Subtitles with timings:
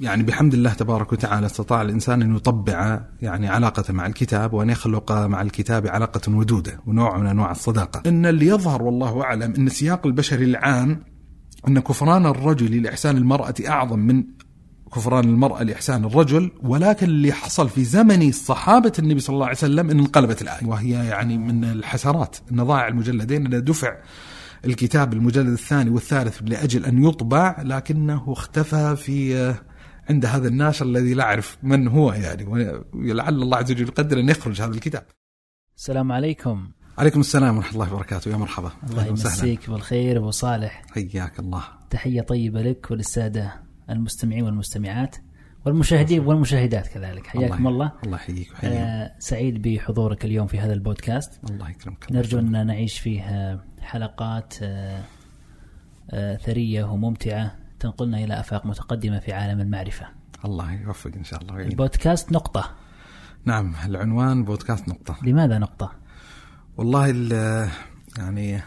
[0.00, 5.12] يعني بحمد الله تبارك وتعالى استطاع الإنسان أن يطبع يعني علاقته مع الكتاب وأن يخلق
[5.12, 8.02] مع الكتاب علاقة ودودة ونوع من أنواع الصداقة.
[8.08, 11.02] إن اللي يظهر والله أعلم إن السياق البشري العام
[11.68, 14.24] إن كفران الرجل لإحسان المرأة أعظم من
[14.94, 19.90] كفران المرأة لإحسان الرجل ولكن اللي حصل في زمن صحابة النبي صلى الله عليه وسلم
[19.90, 23.96] أن انقلبت الآية وهي يعني من الحسرات أن ضاع المجلدين أن دفع
[24.64, 29.54] الكتاب المجلد الثاني والثالث لأجل أن يطبع لكنه اختفى في
[30.10, 32.44] عند هذا الناشر الذي لا أعرف من هو يعني
[32.92, 35.02] ولعل الله عز وجل يقدر أن يخرج هذا الكتاب.
[35.76, 36.70] السلام عليكم.
[36.98, 38.30] عليكم السلام ورحمة الله وبركاته.
[38.30, 38.72] يا مرحبا.
[38.90, 40.82] الله يمسيك بالخير أبو صالح.
[40.90, 41.62] حياك الله.
[41.90, 43.54] تحية طيبة لك وللسادة
[43.90, 45.16] المستمعين والمستمعات
[45.66, 47.26] والمشاهدين والمشاهدات كذلك.
[47.26, 47.92] حياكم الله.
[48.04, 48.72] الله يحييك ويحييك.
[48.72, 51.40] آه سعيد بحضورك اليوم في هذا البودكاست.
[51.50, 52.12] الله يكرمك.
[52.12, 55.02] نرجو أن نعيش فيه حلقات آه
[56.10, 57.59] آه ثرية وممتعة.
[57.80, 60.06] تنقلنا إلى آفاق متقدمة في عالم المعرفة
[60.44, 61.70] الله يوفق إن شاء الله ويعين.
[61.70, 62.70] البودكاست نقطة
[63.44, 65.92] نعم العنوان بودكاست نقطة لماذا نقطة؟
[66.76, 67.06] والله
[68.18, 68.62] يعني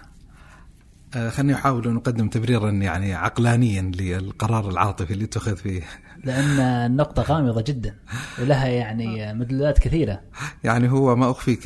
[1.15, 5.81] آه خليني أحاول أن أقدم تبريرا يعني عقلانيا للقرار العاطفي اللي اتخذ فيه
[6.23, 7.95] لأن النقطة غامضة جدا
[8.41, 10.21] ولها يعني مدلولات كثيرة.
[10.63, 11.65] يعني هو ما أخفيك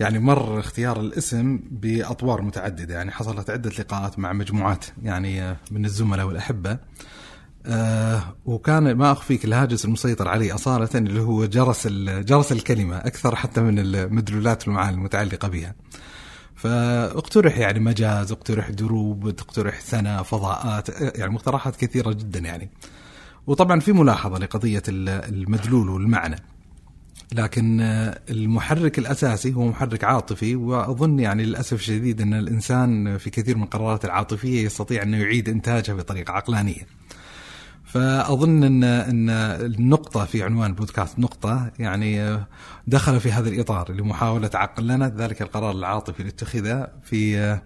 [0.00, 2.94] يعني مر اختيار الاسم بأطوار متعددة.
[2.94, 6.78] يعني حصلت عدة لقاءات مع مجموعات يعني من الزملاء والأحبة.
[7.66, 13.60] آه وكان ما أخفيك الهاجس المسيطر علي أصالة اللي هو جرس جرس الكلمة أكثر حتى
[13.60, 15.74] من المدلولات والمعاني المتعلقة بها.
[16.54, 22.70] فاقترح يعني مجاز اقترح دروب تقترح سنة فضاءات يعني مقترحات كثيرة جدا يعني.
[23.46, 26.36] وطبعا في ملاحظة لقضية المدلول والمعنى.
[27.32, 27.80] لكن
[28.30, 34.04] المحرك الأساسي هو محرك عاطفي وأظن يعني للأسف الشديد أن الإنسان في كثير من القرارات
[34.04, 36.86] العاطفية يستطيع أنه يعيد إنتاجها بطريقة عقلانية.
[37.84, 42.40] فأظن أن أن النقطة في عنوان بودكاست نقطة يعني
[42.86, 47.58] دخل في هذا الإطار لمحاولة عقلنه ذلك القرار العاطفي اللي اتخذه في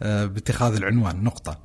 [0.00, 1.58] باتخاذ العنوان نقطة.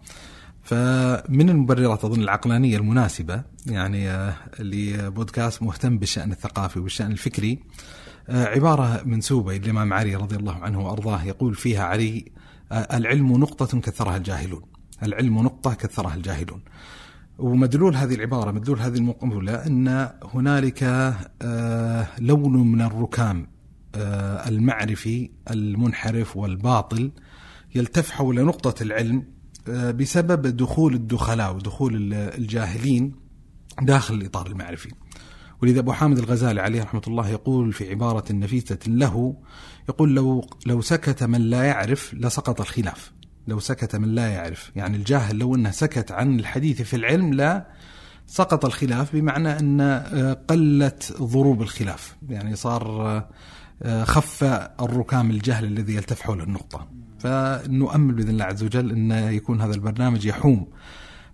[0.69, 7.59] فمن المبررات أظن العقلانية المناسبة يعني لبودكاست مهتم بالشأن الثقافي والشأن الفكري
[8.29, 12.25] عبارة منسوبة للامام علي رضي الله عنه وأرضاه يقول فيها علي
[12.71, 14.61] العلم نقطة كثرها الجاهلون.
[15.03, 16.61] العلم نقطة كثرها الجاهلون.
[17.39, 20.83] ومدلول هذه العبارة مدلول هذه المقولة أن هنالك
[22.19, 23.47] لون من الركام
[24.47, 27.11] المعرفي المنحرف والباطل
[27.75, 29.38] يلتف حول نقطة العلم
[29.69, 33.15] بسبب دخول الدخلاء ودخول الجاهلين
[33.81, 34.91] داخل الإطار المعرفي.
[35.61, 39.35] ولذا أبو حامد الغزالي عليه رحمة الله يقول في عبارة نفيسة له
[39.89, 43.11] يقول لو لو سكت من لا يعرف لسقط الخلاف.
[43.47, 47.67] لو سكت من لا يعرف يعني الجاهل لو أنه سكت عن الحديث في العلم لا
[48.27, 49.81] سقط الخلاف بمعنى أن
[50.49, 52.15] قلت ضروب الخلاف.
[52.29, 53.27] يعني صار
[54.03, 54.43] خف
[54.81, 56.87] الركام الجهل الذي يلتف حول النقطة
[57.19, 60.67] فنؤمل بإذن الله عز وجل أن يكون هذا البرنامج يحوم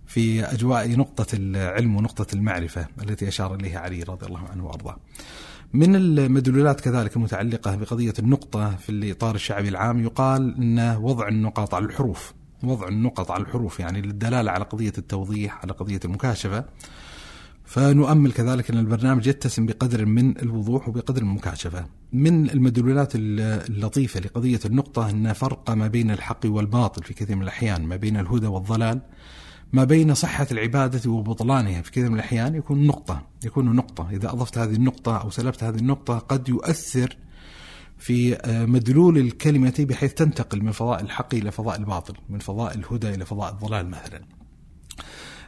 [0.06, 4.96] في أجواء نقطة العلم ونقطة المعرفة التي أشار إليها علي رضي الله عنه وأرضاه.
[5.72, 11.84] من المدلولات كذلك المتعلقة بقضية النقطة في الإطار الشعبي العام يقال أن وضع النقاط على
[11.84, 16.64] الحروف وضع النقط على الحروف يعني للدلالة على قضية التوضيح على قضية المكاشفة.
[17.66, 21.86] فنؤمل كذلك أن البرنامج يتسم بقدر من الوضوح وبقدر من المكاشفة.
[22.12, 27.82] من المدلولات اللطيفة لقضية النقطة أن فرق ما بين الحق والباطل في كثير من الأحيان
[27.82, 29.00] ما بين الهدى والضلال
[29.72, 34.10] ما بين صحة العبادة وبطلانها في كثير من الأحيان يكون نقطة يكون نقطة.
[34.10, 37.16] إذا أضفت هذه النقطة أو سلبت هذه النقطة قد يؤثر
[37.98, 43.24] في مدلول الكلمة بحيث تنتقل من فضاء الحق إلى فضاء الباطل من فضاء الهدى إلى
[43.24, 44.22] فضاء الضلال مثلا.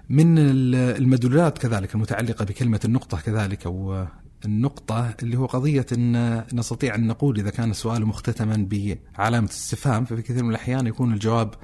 [0.09, 4.07] من المدلولات كذلك المتعلقة بكلمة النقطة كذلك أو
[4.45, 10.23] النقطة اللي هو قضية أن نستطيع أن نقول إذا كان السؤال مختتما بعلامة استفهام ففي
[10.23, 11.55] كثير من الأحيان يكون الجواب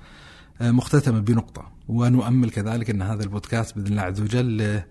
[0.60, 1.74] مختتما بنقطة.
[1.88, 4.82] ونؤمل كذلك أن هذا البودكاست بإذن الله عز وجل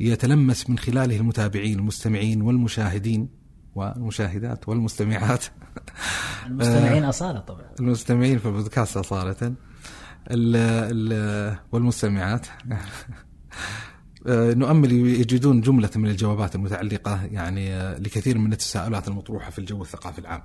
[0.00, 3.28] يتلمس من خلاله المتابعين المستمعين والمشاهدين
[3.74, 5.44] والمشاهدات والمستمعات.
[6.46, 7.66] المستمعين أصالة طبعا.
[7.80, 9.54] المستمعين في البودكاست أصالة.
[10.30, 12.46] ال ال والمستمعات.
[14.26, 20.42] نؤمل يجدون جملة من الجوابات المتعلقة يعني لكثير من التساؤلات المطروحة في الجو الثقافي العام.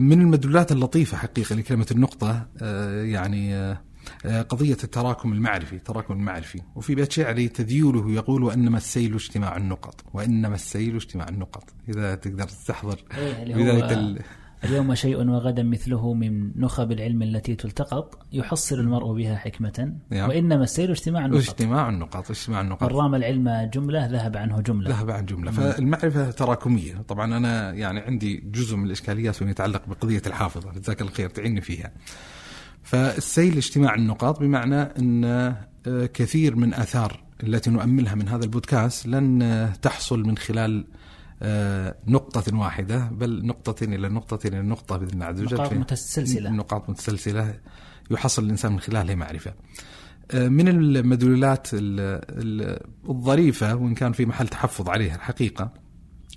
[0.00, 2.46] من المدلولات اللطيفة حقيقة لكلمة النقطة
[3.02, 3.76] يعني
[4.48, 6.60] قضية التراكم المعرفي التراكم المعرفي.
[6.74, 11.64] وفي بيت شعري تذييله يقول وإنما السيل اجتماع النقط وإنما السيل اجتماع النقط.
[11.88, 13.04] إذا تقدر تستحضر
[13.46, 14.22] بداية ال...
[14.66, 19.94] اليوم شيء وغدا مثله من نخب العلم التي تلتقط يحصل المرء بها حكمة.
[20.12, 24.90] وإنما السيل اجتماع النقط اجتماع النقاط اجتماع من النقاط رام العلم جملة ذهب عنه جملة.
[24.90, 25.50] ذهب عن جملة.
[25.50, 26.94] فالمعرفة تراكمية.
[27.08, 30.72] طبعا أنا يعني عندي جزء من الإشكاليات فيما يتعلق بقضية الحافظة.
[30.72, 31.92] جزاك الله خير تعيني فيها.
[32.82, 35.24] فالسيل اجتماع النقاط بمعنى أن
[35.86, 40.84] آه، كثير من آثار التي نؤملها من هذا البودكاست لن آه، تحصل من خلال
[42.08, 45.54] نقطة واحدة بل نقطة إلى نقطة إلى نقطة بإذن الله عز وجل.
[45.56, 46.50] نقاط متسلسلة.
[46.50, 47.54] نقاط متسلسلة.
[48.10, 49.54] يحصل الإنسان من خلالها معرفة.
[50.30, 51.80] آه، من المدلولات ال-
[52.30, 55.72] ال- الظريفة وإن كان في محل تحفظ عليها الحقيقة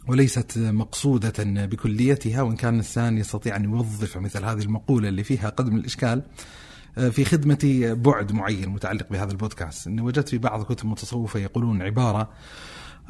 [0.07, 5.75] وليست مقصودة بكليتها وإن كان الإنسان يستطيع أن يوظف مثل هذه المقولة اللي فيها قدم
[5.75, 6.21] الإشكال
[6.97, 7.57] آه، في خدمة
[8.03, 9.87] بعد معين متعلق بهذا البودكاست.
[9.87, 12.29] أني وجدت في بعض كتب المتصوفة يقولون عبارة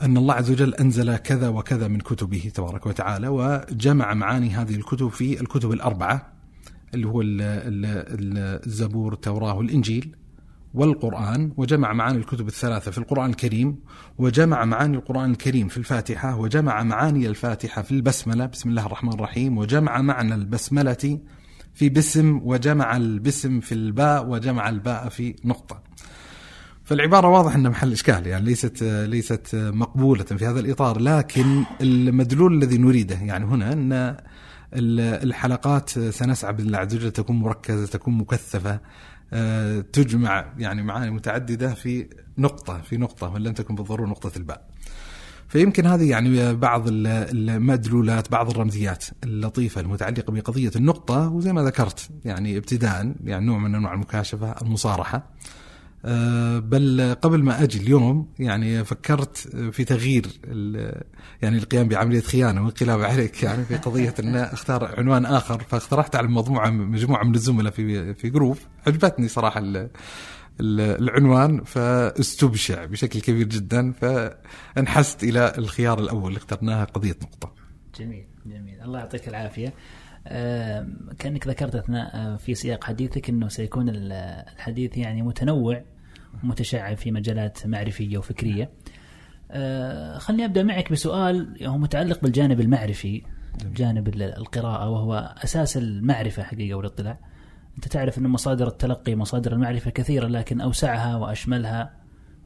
[0.02, 5.08] أن الله عز وجل أنزل كذا وكذا من كتبه تبارك وتعالى وجمع معاني هذه الكتب
[5.08, 6.34] في الكتب الأربعة
[6.94, 10.16] اللي هو ال- ال- ال- الزبور التوراة والإنجيل
[10.74, 13.76] والقرآن وجمع معاني الكتب الثلاثة في القرآن الكريم
[14.18, 19.58] وجمع معاني القرآن الكريم في الفاتحة وجمع معاني الفاتحة في البسملة بسم الله الرحمن الرحيم
[19.58, 21.20] وجمع معنى البسملة
[21.74, 25.82] في بسم وجمع البسم في الباء وجمع الباء في نقطة.
[26.90, 32.78] فالعبارة واضح أنها محل إشكال يعني ليست ليست مقبولة في هذا الإطار لكن المدلول الذي
[32.78, 33.74] نريده يعني هنا
[34.74, 38.80] ال- الحلقات سنسعى بالله عز تكون مركزة تكون مكثفة
[39.34, 44.68] آه، تجمع يعني معاني متعددة في نقطة في نقطة ولن تكن بالضرورة نقطة الباء.
[45.48, 47.08] فيمكن هذه يعني بعض ال-
[47.50, 53.76] المدلولات بعض الرمزيات اللطيفة المتعلقة بقضية النقطة وزي ما ذكرت يعني ابتداء يعني نوع من
[53.76, 55.24] أنواع المكاشفة المصارحة.
[56.60, 59.38] بل قبل ما أجي اليوم يعني فكرت
[59.72, 60.26] في تغيير
[61.42, 66.28] يعني القيام بعملية خيانة وانقلاب عليك يعني في قضية أن أختار عنوان آخر فاقترحت على
[66.28, 68.58] مجموعة مجموعة من الزملاء في في جروب
[68.88, 69.90] عجبتني صراحة ال- ال-
[71.10, 77.54] العنوان فاستبشع بشكل كبير جدا فانحست إلى الخيار الأول اللي اخترناها قضية نقطة.
[78.00, 79.74] جميل جميل الله يعطيك العافية
[81.20, 84.12] كأنك ذكرت أثناء آه، في سياق حديثك أنه سيكون ال-
[84.56, 85.82] الحديث يعني متنوع
[86.44, 88.70] متشعب في مجالات معرفية وفكرية.
[89.52, 93.22] آه، خلني أبدأ معك بسؤال هو متعلق بالجانب المعرفي
[93.76, 97.20] جانب ال- القراءة وهو أساس المعرفة حقيقة والاطلاع.
[97.76, 101.94] أنت تعرف أن مصادر التلقي مصادر المعرفة كثيرة لكن أوسعها وأشملها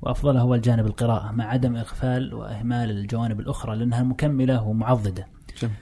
[0.02, 5.28] وأفضلها هو الجانب القراءة مع عدم إغفال وإهمال الجوانب الأخرى لأنها مكملة ومعضدة.
[5.62, 5.76] جميل.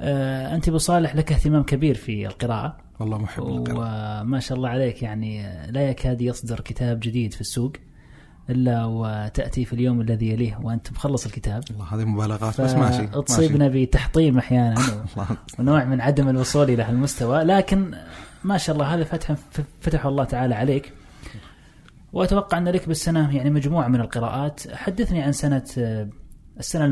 [0.00, 2.76] آه، أنت بصالح لك اهتمام كبير في القراءة.
[3.00, 4.20] والله محب للقراءة.
[4.22, 7.72] وما شاء الله عليك يعني لا يكاد يصدر كتاب جديد في السوق
[8.50, 11.64] إلا وتأتي في اليوم الذي يليه وأنت مخلص الكتاب.
[11.70, 13.06] والله هذه مبالغات بس ماشي.
[13.06, 14.74] تصيبنا بتحطيم أحيانا
[15.12, 15.26] الله
[15.58, 17.44] ونوع من عدم الوصول إلى هالمستوى.
[17.44, 17.94] لكن
[18.44, 19.36] ما شاء الله هذا فتح
[19.80, 20.92] فتح الله تعالى عليك.
[22.12, 24.74] وأتوقع أن لك بالسنة يعني مجموعة من القراءات.
[24.74, 26.08] حدثني عن سنة آه،
[26.58, 26.84] السنة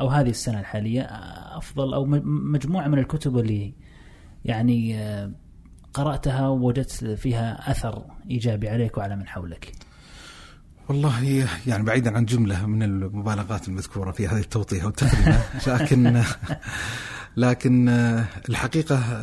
[0.00, 3.74] أو هذه السنة الحالية آه، أفضل أو م- مجموعة من الكتب اللي
[4.44, 5.32] يعني آه،
[5.94, 9.72] قرأتها ووجدت فيها أثر إيجابي عليك وعلى من حولك
[10.88, 16.22] والله يعني بعيدا عن جملة من المبالغات المذكورة في هذه التوطية والتقديمه لكن
[17.36, 17.88] لكن
[18.48, 19.22] الحقيقة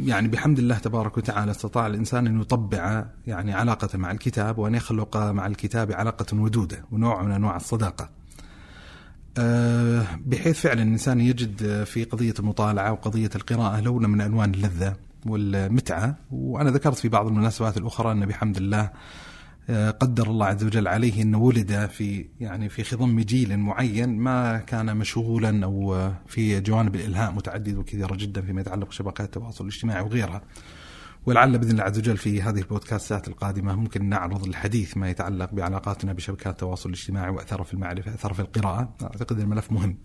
[0.00, 5.16] يعني بحمد الله تبارك وتعالى استطاع الإنسان أن يطبع يعني علاقته مع الكتاب وأن يخلق
[5.16, 8.10] مع الكتاب علاقة ودودة ونوع من أنواع الصداقة.
[9.38, 16.16] آه، بحيث فعلا الإنسان يجد في قضية المطالعة وقضية القراءة لون من ألوان اللذة والمتعة
[16.30, 18.90] وأنا ذكرت في بعض المناسبات الأخرى أن بحمد الله
[19.70, 24.58] آه، قدر الله عز وجل عليه انه ولد في يعني في خضم جيل معين ما
[24.58, 30.02] كان مشغولا أو آه، في جوانب الإلهاء متعدده وكثيرة جدا فيما يتعلق بشبكات التواصل الاجتماعي
[30.02, 30.42] وغيرها.
[31.26, 36.12] ولعل بإذن الله عز وجل في هذه البودكاستات القادمة ممكن نعرض الحديث ما يتعلق بعلاقاتنا
[36.12, 39.98] بشبكات التواصل الاجتماعي واثرها في المعرفه، اثرها في القراءة، أعتقد الملف مهم.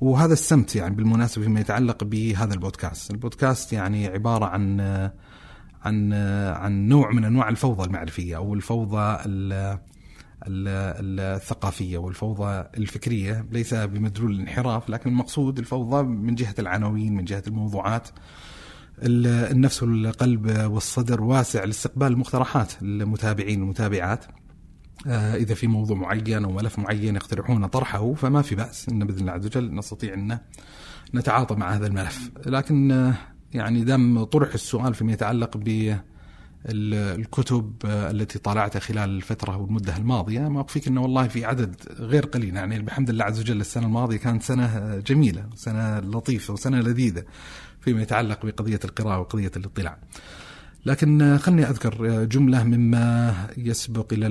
[0.00, 4.80] وهذا السمت يعني بالمناسبة فيما يتعلق بهذا البودكاست، البودكاست يعني عبارة عن
[5.82, 6.12] عن
[6.52, 9.52] عن نوع من أنواع الفوضى المعرفية أو الفوضى ال
[10.46, 13.46] ال- الثقافية والفوضى الفكرية.
[13.50, 18.08] ليس بمدلول الانحراف لكن المقصود الفوضى من جهة العناوين من جهة الموضوعات.
[18.08, 18.14] ال-
[19.02, 24.24] النفس والقلب والصدر واسع لاستقبال المقترحات المتابعين والمتابعات.
[25.06, 29.20] آه، إذا في موضوع معين أو ملف معين يقترحون طرحه فما في بأس إن بإذن
[29.20, 30.38] الله عز وجل نستطيع أن
[31.14, 32.30] نتعاطى مع هذا الملف.
[32.46, 33.14] لكن آه،
[33.54, 35.96] يعني دام طرح السؤال فيما يتعلق ب
[36.66, 42.56] الكتب التي طالعتها خلال الفترة والمدة الماضية ما أخفيك أنه والله في عدد غير قليل.
[42.56, 47.24] يعني بحمد الله عز وجل السنة الماضية كانت سنة جميلة سنة لطيفة وسنة لذيذة.
[47.82, 49.98] فيما يتعلق بقضية القراءة وقضية الاطلاع.
[50.86, 54.26] لكن خلني أذكر جملة مما يسبق إلى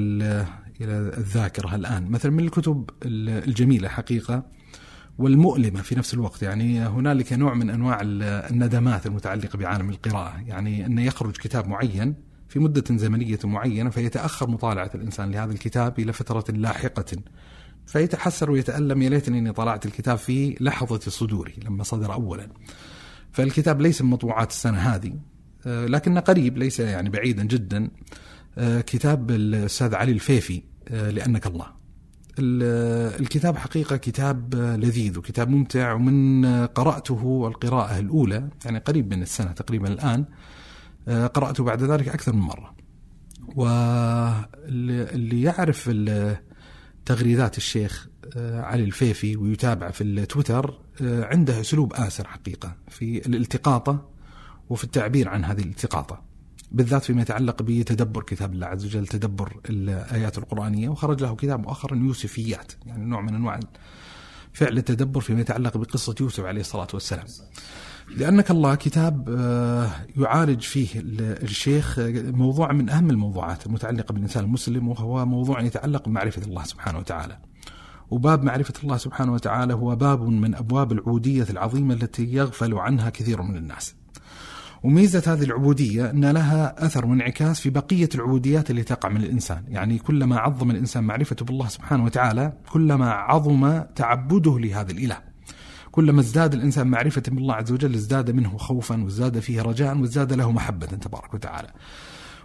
[0.81, 2.12] إلى الذاكرة الآن.
[2.12, 4.43] مثلا من الكتب الجميلة حقيقة
[5.17, 6.43] والمؤلمة في نفس الوقت.
[6.43, 10.41] يعني هنالك نوع من أنواع الندمات المتعلقة بعالم القراءة.
[10.46, 12.15] يعني أن يخرج كتاب معين
[12.50, 17.17] في مدة زمنية معينة فيتأخر مطالعة الإنسان لهذا الكتاب إلى فترة لاحقة.
[17.86, 22.48] فيتحسر ويتألم يا ليتني أني طلعت الكتاب في لحظة صدوري لما صدر أولا.
[23.31, 25.13] فالكتاب ليس من مطبوعات السنة هذه
[25.65, 27.89] آه، لكنه قريب ليس يعني بعيدا جدا.
[28.57, 31.81] آه، كتاب الأستاذ علي الفيفي آه، لأنك الله.
[32.39, 39.88] الكتاب حقيقة كتاب لذيذ وكتاب ممتع ومن قرأته القراءة الأولى يعني قريب من السنة تقريبا
[39.88, 40.25] الآن
[41.27, 42.75] قرأته بعد ذلك أكثر من مرة.
[43.55, 45.91] واللي يعرف
[47.05, 54.09] تغريدات الشيخ علي الفيفي ويتابع في التويتر عنده أسلوب آسر حقيقة في الالتقاطة
[54.69, 56.21] وفي التعبير عن هذه الالتقاطة
[56.71, 61.95] بالذات فيما يتعلق بتدبر كتاب الله عز وجل تدبر الآيات القرآنية وخرج له كتاب مؤخرا
[61.95, 63.59] يوسفيات يعني نوع من أنواع
[64.53, 67.25] فعل التدبر فيما يتعلق بقصة يوسف عليه الصلاة والسلام.
[68.17, 75.25] لأنك الله كتاب آه، يعالج فيه الشيخ موضوع من أهم الموضوعات المتعلقة بالإنسان المسلم وهو
[75.25, 77.37] موضوع يتعلق بمعرفة الله سبحانه وتعالى.
[78.11, 83.41] وباب معرفة الله سبحانه وتعالى هو باب من أبواب العودية العظيمة التي يغفل عنها كثير
[83.41, 83.95] من الناس.
[84.83, 89.63] وميزة هذه العبودية أن لها أثر وانعكاس في بقية العبوديات اللي تقع من الإنسان.
[89.67, 95.17] يعني كلما عظم الإنسان معرفته بالله سبحانه وتعالى كلما عظم تعبده لهذا الإله.
[95.91, 100.51] كلما ازداد الإنسان معرفة بالله عز وجل ازداد منه خوفا وازداد فيه رجاء وازداد له
[100.51, 101.67] محبة تبارك وتعالى.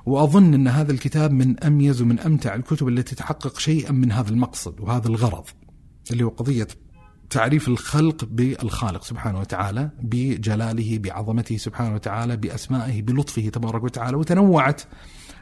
[0.07, 4.81] وأظن أن هذا الكتاب من أميز ومن أمتع الكتب التي تحقق شيئا من هذا المقصد
[4.81, 5.45] وهذا الغرض
[6.11, 6.69] اللي هو قضية
[7.31, 14.83] تعريف الخلق بالخالق سبحانه وتعالى بجلاله بعظمته سبحانه وتعالى بأسمائه بلطفه تبارك وتعالى وتنوعت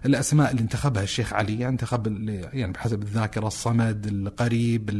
[0.06, 4.90] الأسماء اللي انتخبها الشيخ علي يعني انتخب يعني بحسب الذاكرة الصمد القريب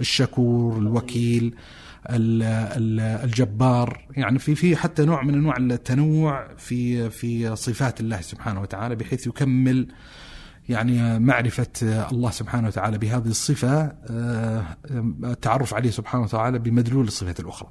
[0.00, 1.54] الشكور الوكيل.
[2.10, 4.06] الجبار.
[4.16, 9.26] يعني في في حتى نوع من أنواع التنوع في في صفات الله سبحانه وتعالى بحيث
[9.26, 9.88] يكمل
[10.68, 14.76] يعني معرفة الله سبحانه وتعالى بهذه الصفة آه،
[15.24, 17.68] التعرف عليه سبحانه وتعالى بمدلول الصفات الأخرى.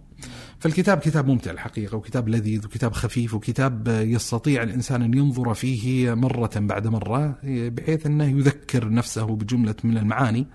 [0.59, 6.51] فالكتاب كتاب ممتع الحقيقة وكتاب لذيذ وكتاب خفيف وكتاب يستطيع الإنسان أن ينظر فيه مرة
[6.55, 10.47] بعد مرة بحيث أنه يذكر نفسه بجملة من المعاني.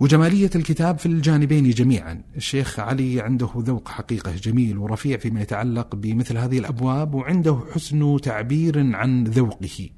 [0.00, 2.22] وجمالية الكتاب في الجانبين جميعا.
[2.36, 8.96] الشيخ علي عنده ذوق حقيقة جميل ورفيع فيما يتعلق بمثل هذه الأبواب وعنده حسن تعبير
[8.96, 9.90] عن ذوقه.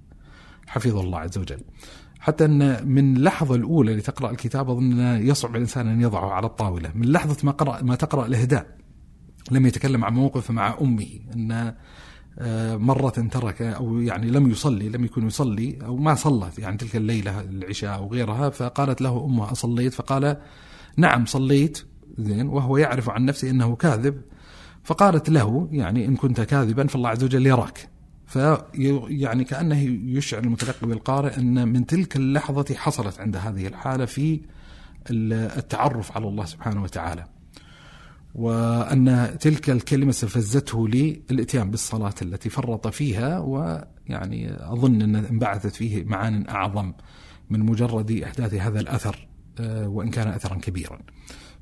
[0.66, 1.60] حفظه الله عز وجل.
[2.20, 6.90] حتى أن من اللحظة الأولى لتقرأ الكتاب أظن يصعب الإنسان أن يضعه على الطاولة.
[6.94, 8.76] من لحظة ما قرأ ما تقرأ الإهداء
[9.50, 11.08] لم يتكلم عن موقف مع أمه.
[11.36, 11.74] أن
[12.76, 17.40] مرة ترك أو يعني لم يصلي لم يكن يصلي أو ما صلى يعني تلك الليلة
[17.40, 20.36] العشاء أو غيرها فقالت له أمه أصليت؟ فقال
[20.96, 21.86] نعم صليت.
[22.18, 24.22] زين وهو يعرف عن نفسه أنه كاذب.
[24.84, 27.88] فقالت له يعني إن كنت كاذبا فالله عز وجل يراك.
[28.26, 29.80] فيعني كأنه
[30.16, 34.40] يشعر المتلقي بالقارئ أن من تلك اللحظة حصلت عند هذه الحالة في
[35.10, 37.35] التعرف على الله سبحانه وتعالى.
[38.36, 46.48] وأن تلك الكلمة استفزته للإتيان بالصلاة التي فرط فيها ويعني أظن أن انبعثت فيه معان
[46.48, 46.92] أعظم
[47.50, 49.28] من مجرد إحداث هذا الأثر
[49.60, 50.98] آه، وإن كان أثرا كبيرا.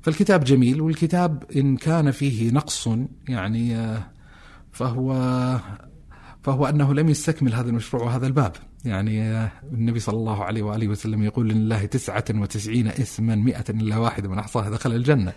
[0.01, 2.89] فالكتاب جميل والكتاب إن كان فيه نقص
[3.29, 4.03] يعني آه،
[4.71, 5.13] فهو
[6.43, 8.51] فهو أنه لم يستكمل هذا المشروع وهذا الباب.
[8.85, 14.29] يعني النبي صلى الله عليه وآله وسلم يقول لله تسعة وتسعين اسما مئة إلا واحدة
[14.29, 15.33] من أحصاها دخل الجنة.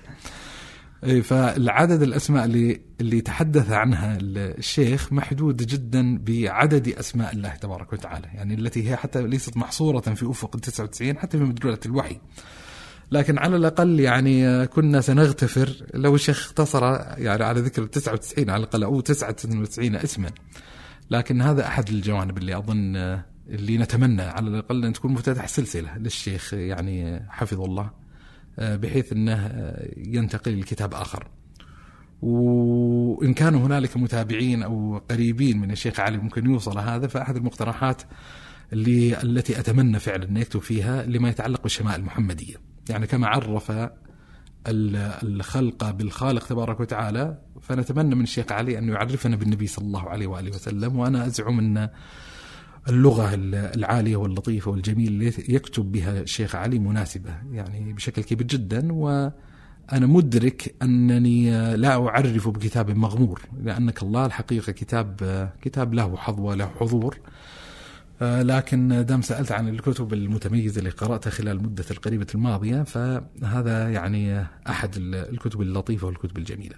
[1.02, 8.26] فالعدد الأسماء اللي, اللي تحدث عنها الشيخ محدود جدا بعدد أسماء الله تبارك وتعالى.
[8.34, 12.18] يعني التي هي حتى ليست محصورة في أفق ال 99 حتى في مدلولة الوحي.
[13.12, 15.86] لكن على الأقل يعني كنا سنغتفر.
[15.94, 16.82] لو الشيخ اختصر
[17.18, 20.30] يعني على ذكر ال 99 على الأقل أو 99 اسما.
[21.10, 22.96] لكن هذا أحد الجوانب اللي أظن
[23.48, 27.90] اللي نتمنى على الأقل أن تكون مفتتح سلسلة للشيخ يعني حفظه الله.
[28.58, 31.28] بحيث إنه ينتقل لكتاب آخر.
[32.22, 38.02] وإن كان هنالك متابعين أو قريبين من الشيخ علي ممكن يوصل هذا فأحد المقترحات
[38.72, 42.54] اللي التي أتمنى فعلا أن يكتب فيها لما يتعلق بالشمائل المحمدية.
[42.90, 43.72] يعني كما عرف
[44.66, 50.50] الخلق بالخالق تبارك وتعالى فنتمنى من الشيخ علي أن يعرفنا بالنبي صلى الله عليه وآله
[50.50, 51.88] وسلم وأنا أزعم أن
[52.88, 60.06] اللغة العالية واللطيفة والجميلة اللي يكتب بها الشيخ علي مناسبة يعني بشكل كبير جدا وأنا
[60.06, 67.18] مدرك أنني لا أعرف بكتاب مغمور لأنك الله الحقيقة كتاب كتاب له حظوة له حضور.
[68.20, 74.90] لكن دام سألت عن الكتب المتميزة اللي قرأتها خلال المدة القريبة الماضية فهذا يعني أحد
[74.96, 76.76] الكتب اللطيفة والكتب الجميلة.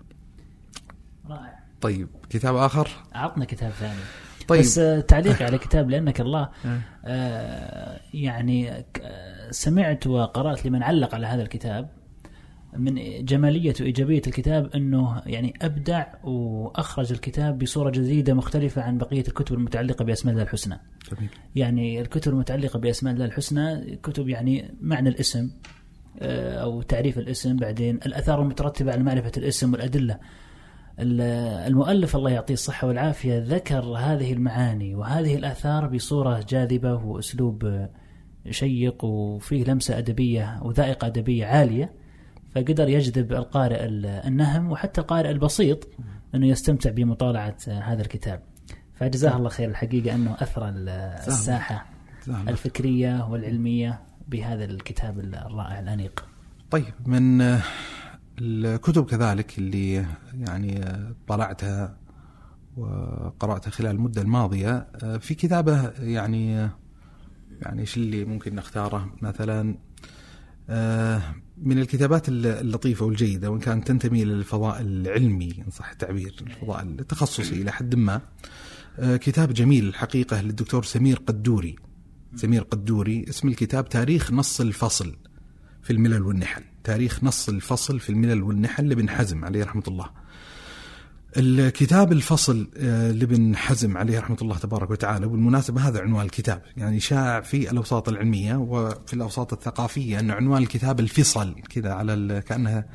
[1.29, 1.59] رائع.
[1.81, 4.01] طيب كتاب آخر؟ عطنا كتاب ثاني.
[4.49, 4.61] طيب.
[4.61, 6.49] بس آه، تعليقي على كتاب لأنك الله
[7.05, 8.85] آه، يعني آه،
[9.51, 11.89] سمعت وقرأت لمن علق على هذا الكتاب
[12.77, 19.55] من جمالية وإيجابية الكتاب أنه يعني أبدع وأخرج الكتاب بصورة جديدة مختلفة عن بقية الكتب
[19.55, 20.79] المتعلقة بأسماء الله الحسنى.
[21.17, 21.31] جميل.
[21.57, 25.51] يعني الكتب المتعلقة بأسماء الله الحسنى كتب يعني معنى الاسم
[26.21, 30.15] آه، أو تعريف الاسم بعدين الأثار المترتبة على معرفة الاسم والأدلة.
[30.15, 30.21] ال-
[30.99, 37.91] المؤلف الله يعطيه الصحة والعافية ذكر هذه المعاني وهذه الآثار بصورة جاذبة وأسلوب آه،
[38.51, 41.93] شيق وفيه لمسة أدبية وذائقة أدبية عالية
[42.55, 45.89] فقدر يجذب القارئ ال- النهم وحتى القارئ البسيط
[46.35, 48.43] أنه يستمتع بمطالعة آه، هذا الكتاب
[48.95, 50.89] فجزاه الله خير الحقيقة أنه اثرى ال-
[51.29, 51.87] الساحة
[52.27, 52.49] زعل.
[52.49, 56.25] الفكرية والعلمية بهذا الكتاب الرائع الأنيق.
[56.71, 57.39] طيب من
[58.41, 60.85] الكتب كذلك اللي يعني
[61.29, 61.97] طلعتها
[62.77, 66.53] وقرأتها خلال المدة الماضية آه، في كتابة يعني
[67.63, 69.79] يعني إيش اللي ممكن نختاره مثلا؟
[70.71, 71.23] آه،
[71.63, 77.63] من الكتابات الل- اللطيفة والجيدة وإن كانت تنتمي للفضاء العلمي إن صح التعبير الفضاء التخصصي
[77.63, 78.21] إلى حد ما.
[78.99, 81.77] آه، كتاب جميل الحقيقة للدكتور سمير قدوري.
[82.37, 85.17] سمير قدوري اسم الكتاب تاريخ نص الفصل.
[85.91, 86.63] في الملل والنحل.
[86.85, 90.11] تاريخ نص الفصل في الملل والنحل لابن حزم عليه رحمة الله.
[91.37, 97.01] الكتاب الفصل آه، لابن حزم عليه رحمة الله تبارك وتعالى وبالمناسبة هذا عنوان الكتاب يعني
[97.01, 102.87] شاع في الأوساط العلمية وفي الأوساط الثقافية أن عنوان الكتاب الفصل كذا على كأنها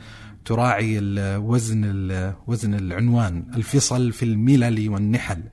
[0.46, 5.44] تراعي ال- وزن ال- وزن العنوان الفصل في الملل والنحل.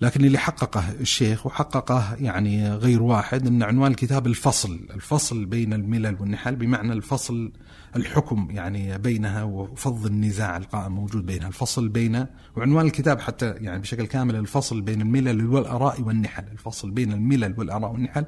[0.00, 6.16] لكن اللي حققه الشيخ وحققه يعني غير واحد ان عنوان الكتاب الفصل، الفصل بين الملل
[6.20, 7.52] والنحل بمعنى الفصل
[7.96, 14.06] الحكم يعني بينها وفض النزاع القائم موجود بينها، الفصل بين وعنوان الكتاب حتى يعني بشكل
[14.06, 18.24] كامل الفصل بين الملل والآراء والنحل، الفصل بين الملل والآراء والنحل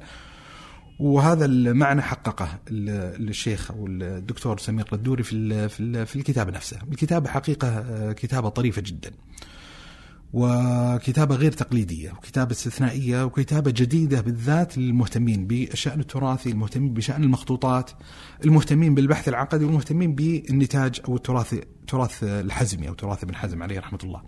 [0.99, 6.77] وهذا المعنى حققه ال- الشيخ أو الدكتور سمير قدوري في في ال- في الكتاب نفسه،
[6.91, 9.11] الكتابه حقيقة آه، كتابة طريفة جدا.
[10.33, 17.91] وكتابة غير تقليدية وكتابة استثنائية وكتابة جديدة بالذات للمهتمين بالشأن التراثي المهتمين بشأن المخطوطات
[18.45, 21.55] المهتمين بالبحث العقدي والمهتمين بالنتاج أو التراث
[21.87, 24.21] تراث الحزمي أو تراث ابن حزم عليه رحمة الله.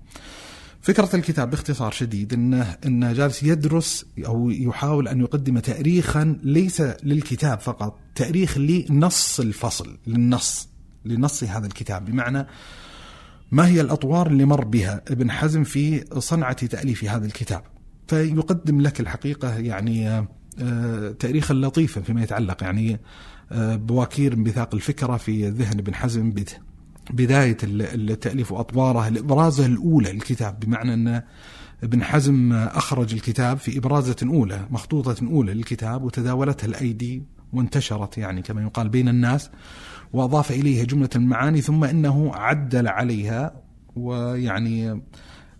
[0.81, 7.59] فكرة الكتاب باختصار شديد إنه انه جالس يدرس أو يحاول أن يقدم تاريخا ليس للكتاب
[7.59, 10.69] فقط، تاريخ لنص الفصل، للنص
[11.05, 12.05] لنص هذا الكتاب.
[12.05, 12.47] بمعنى
[13.51, 17.63] ما هي الأطوار اللي مر بها ابن حزم في صنعة تأليف هذا الكتاب؟
[18.07, 20.27] فيقدم لك الحقيقة يعني آه،
[20.59, 22.99] آه، تاريخا لطيفا فيما يتعلق يعني
[23.51, 26.33] آه، بواكير انبثاق الفكرة في ذهن ابن حزم
[27.09, 31.21] بداية ال- التأليف وأطواره الإبرازة الأولى للكتاب بمعنى أن
[31.83, 38.61] ابن حزم أخرج الكتاب في إبرازة أولى مخطوطة أولى للكتاب وتداولتها الأيدي وانتشرت يعني كما
[38.61, 39.49] يقال بين الناس.
[40.13, 43.61] وأضاف إليها جملة المعاني ثم إنه عدل عليها
[43.95, 45.01] ويعني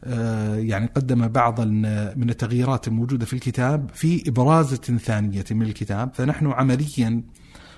[0.04, 1.66] آه، يعني قدم بعضا
[2.16, 6.14] من التغييرات الموجودة في الكتاب في إبرازة ثانية من الكتاب.
[6.14, 7.24] فنحن عمليا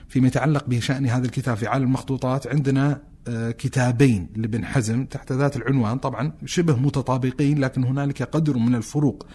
[0.08, 5.58] فيما يتعلق بشأن هذا الكتاب في عالم المخطوطات عندنا آه، كتابين لابن حزم تحت ذات
[5.58, 5.97] العنوان.
[5.97, 9.27] طبعا شبه متطابقين لكن هنالك قدر من الفروق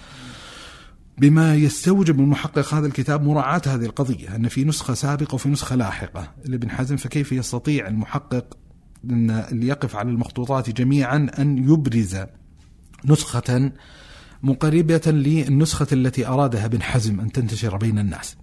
[1.23, 5.77] بما يستوجب من محقق هذا الكتاب مراعاة هذه القضية أن في نسخة سابقة وفي نسخة
[5.77, 6.33] لاحقة.
[6.45, 8.57] لابن حزم فكيف يستطيع المحقق
[9.05, 12.17] أن اللي يقف على المخطوطات جميعا أن يبرز
[13.05, 13.73] نسخة
[14.43, 18.37] مقربة للنسخة التي أرادها ابن حزم أن تنتشر بين الناس؟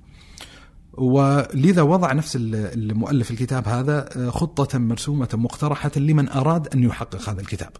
[0.94, 7.72] ولذا وضع نفس المؤلف الكتاب هذا خطة مرسومة مقترحة لمن أراد أن يحقق هذا الكتاب.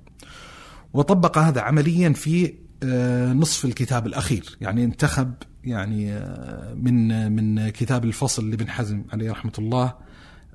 [0.94, 2.69] وطبق هذا عمليا في آه،
[3.34, 4.58] نصف الكتاب الأخير.
[4.62, 9.94] يعني انتخب يعني آه، من من كتاب الفصل لابن حزم عليه رحمة الله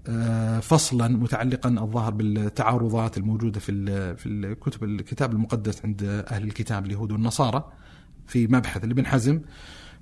[0.09, 3.73] آه، فصلا متعلقا الظاهر بالتعارضات الموجودة في
[4.17, 7.73] في الكتب الكتاب المقدس عند أهل الكتاب اليهود والنصارى
[8.27, 9.41] في مبحث لابن حزم.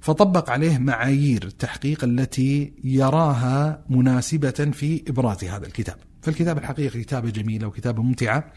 [0.00, 5.96] فطبق عليه معايير التحقيق التي يراها مناسبة في إبراز هذا الكتاب.
[6.22, 8.52] فالكتاب الحقيقة كتابة جميلة وكتابة ممتعة.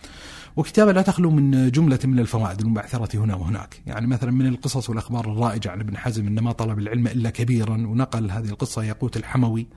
[0.55, 3.81] وكتابة لا تخلو من جملة من الفوائد المبعثرة هنا وهناك.
[3.85, 7.73] يعني مثلا من القصص والأخبار الرائجة عن ابن حزم إن ما طلب العلم إلا كبيرا
[7.73, 9.67] ونقل هذه القصة ياقوت الحموي.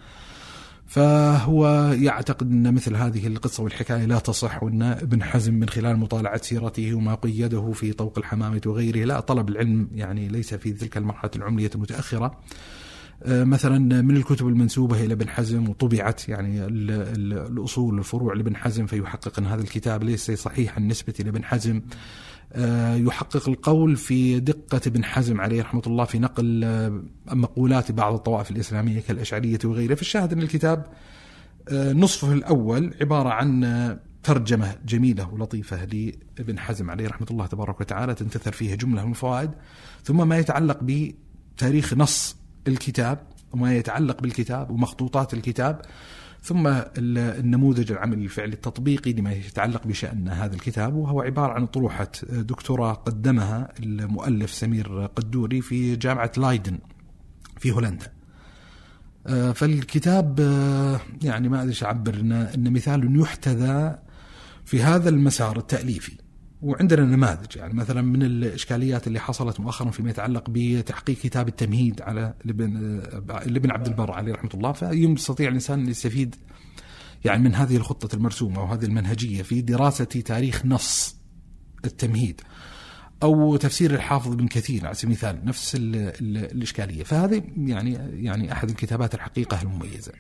[0.87, 6.43] فهو يعتقد إن مثل هذه القصة والحكاية لا تصح وإن ابن حزم من خلال مطالعة
[6.43, 11.31] سيرته وما قيده في طوق الحمامة وغيره لا طلب العلم يعني ليس في تلك المرحلة
[11.37, 12.27] العمرية المتأخرة.
[12.27, 12.39] آه،
[13.27, 19.47] مثلا من الكتب المنسوبة إلى ابن حزم وطبعت يعني الأصول الفروع لابن حزم فيحقق أن
[19.47, 21.83] هذا الكتاب ليس صحيحا بالنسبة لابن حزم.
[22.53, 27.03] آه، يحقق القول في دقة ابن حزم عليه رحمة الله في نقل آه،
[27.33, 29.95] مقولات بعض الطوائف الإسلامية كالأشعرية وغيرها.
[29.95, 30.87] فالشاهد أن الكتاب
[31.73, 33.65] نصفه الأول عبارة عن
[34.23, 35.85] ترجمة جميلة ولطيفة
[36.39, 39.51] لابن حزم عليه رحمة الله تبارك وتعالى تنتثر فيها جملة من الفوائد
[40.05, 42.38] ثم ما يتعلق بتاريخ نص
[42.69, 43.19] الكتاب
[43.53, 45.83] وما يتعلق بالكتاب ومخطوطات الكتاب
[46.43, 46.67] ثم
[46.99, 53.73] النموذج العملي الفعلي التطبيقي لما يتعلق بشأن هذا الكتاب وهو عبارة عن طروحة دكتوراه قدمها
[53.81, 56.79] المؤلف سمير قدوري في جامعة لايدن
[57.59, 58.13] في هولندا.
[59.27, 63.99] آه، فالكتاب آه، يعني ما أدري إيش أعبر إنه مثال يحتذى
[64.65, 66.13] في هذا المسار التأليفي.
[66.63, 72.35] وعندنا نماذج يعني مثلا من الإشكاليات اللي حصلت مؤخرا فيما يتعلق بتحقيق كتاب التمهيد على
[72.45, 73.01] لابن
[73.47, 76.35] لابن عبد البر عليه رحمة الله فيستطيع الإنسان أن يستفيد
[77.25, 81.17] يعني من هذه الخطة المرسومة وهذه المنهجية في دراسة تاريخ نص
[81.85, 82.41] التمهيد
[83.23, 87.93] أو تفسير الحافظ بن كثير على سبيل المثال نفس ال ال الإشكالية فهذه يعني
[88.25, 90.13] يعني أحد الكتابات الحقيقة المميزة.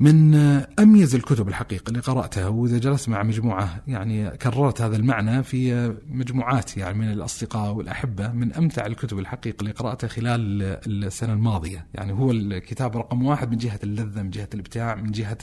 [0.00, 0.34] من
[0.78, 6.76] أميز الكتب الحقيقة اللي قرأتها وإذا جلست مع مجموعة يعني كررت هذا المعنى في مجموعات
[6.76, 12.30] يعني من الأصدقاء والأحبة من أمتع الكتب الحقيقة اللي قرأتها خلال السنة الماضية، يعني هو
[12.30, 15.38] الكتاب رقم واحد من جهة اللذة، من جهة الابداع، من جهة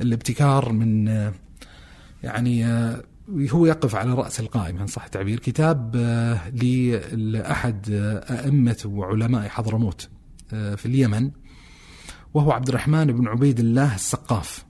[0.00, 1.06] الابتكار، من
[2.22, 2.66] يعني
[3.50, 5.96] هو يقف على رأس القائمة إن صح التعبير، كتاب
[7.12, 7.86] لأحد
[8.30, 10.08] أئمة وعلماء حضرموت
[10.50, 11.30] في اليمن.
[12.34, 14.64] وهو عبد الرحمن بن عبيد الله السقاف.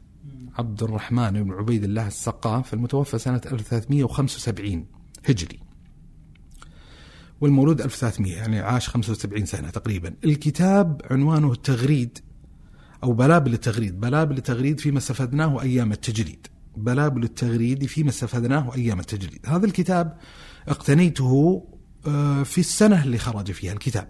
[0.59, 4.87] عبد الرحمن بن عبيد الله السقاف المتوفى سنة 1375
[5.29, 5.61] هجري.
[7.40, 10.14] والمولود 1300 يعني عاش 75 سنة تقريبا.
[10.24, 12.18] الكتاب عنوانه التغريد
[13.05, 16.46] أو بلابل التغريد بلابل التغريد فيما استفدناه أيام التجريد.
[16.77, 19.40] بلابل التغريد فيما استفدناه أيام التجريد.
[19.46, 20.18] هذا الكتاب
[20.68, 21.64] اقتنيته
[22.07, 24.09] آه، في السنة اللي خرج فيها الكتاب.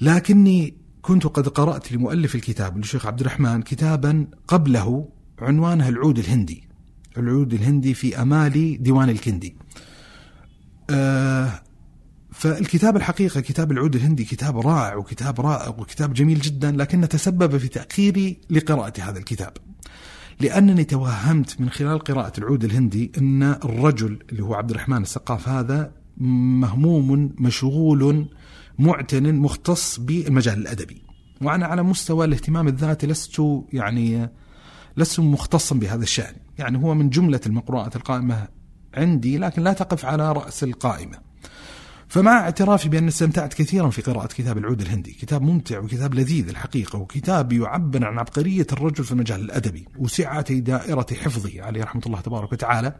[0.00, 6.68] لكني كنت قد قرأت لمؤلف الكتاب للشيخ عبد الرحمن كتابا قبله عنوانه العود الهندي.
[7.18, 9.56] العود الهندي في أمال ديوان الكندي.
[10.90, 11.62] آه
[12.32, 17.68] فالكتاب الحقيقة كتاب العود الهندي كتاب رائع وكتاب رائع وكتاب جميل جدا لكن تسبب في
[17.68, 19.52] تأخيري لقراءة هذا الكتاب.
[20.40, 25.92] لأنني توهمت من خلال قراءة العود الهندي أن الرجل اللي هو عبد الرحمن السقاف هذا
[26.16, 28.28] مهموم مشغول
[28.78, 31.02] معتن مختص بالمجال الأدبي.
[31.42, 34.30] وأنا على مستوى الاهتمام الذاتي لست يعني
[34.96, 36.34] لست مختصا بهذا الشأن.
[36.58, 38.48] يعني هو من جملة المقروءات القائمة
[38.94, 41.18] عندي لكن لا تقف على رأس القائمة.
[42.08, 45.12] فمع اعترافي بأن استمتعت كثيرا في قراءة كتاب العود الهندي.
[45.12, 51.06] كتاب ممتع وكتاب لذيذ الحقيقة وكتاب يعبر عن عبقرية الرجل في المجال الأدبي وسعة دائرة
[51.22, 52.94] حفظه عليه رحمة الله تبارك وتعالى.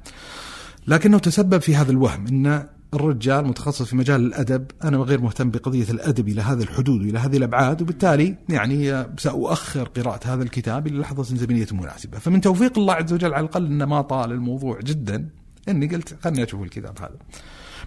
[0.87, 4.71] لكنه تسبب في هذا الوهم أن الرجال متخصص في مجال الأدب.
[4.85, 10.21] أنا غير مهتم بقضية الأدب إلى هذه الحدود وإلى هذه الأبعاد وبالتالي يعني سأؤخر قراءة
[10.25, 12.19] هذا الكتاب إلى لحظة زمنية مناسبة.
[12.19, 15.29] فمن توفيق الله عز وجل على الأقل انه ما طال الموضوع جدا
[15.69, 17.19] إني قلت خلني أشوف الكتاب هذا.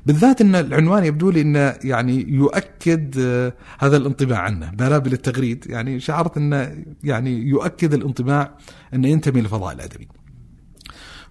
[0.05, 5.99] بالذات إن العنوان يبدو لي انه يعني يؤكد آه، هذا الانطباع عنه بلابل التغريد يعني
[5.99, 8.57] شعرت انه يعني يؤكد الانطباع
[8.93, 10.07] انه ينتمي للفضاء الأدبي.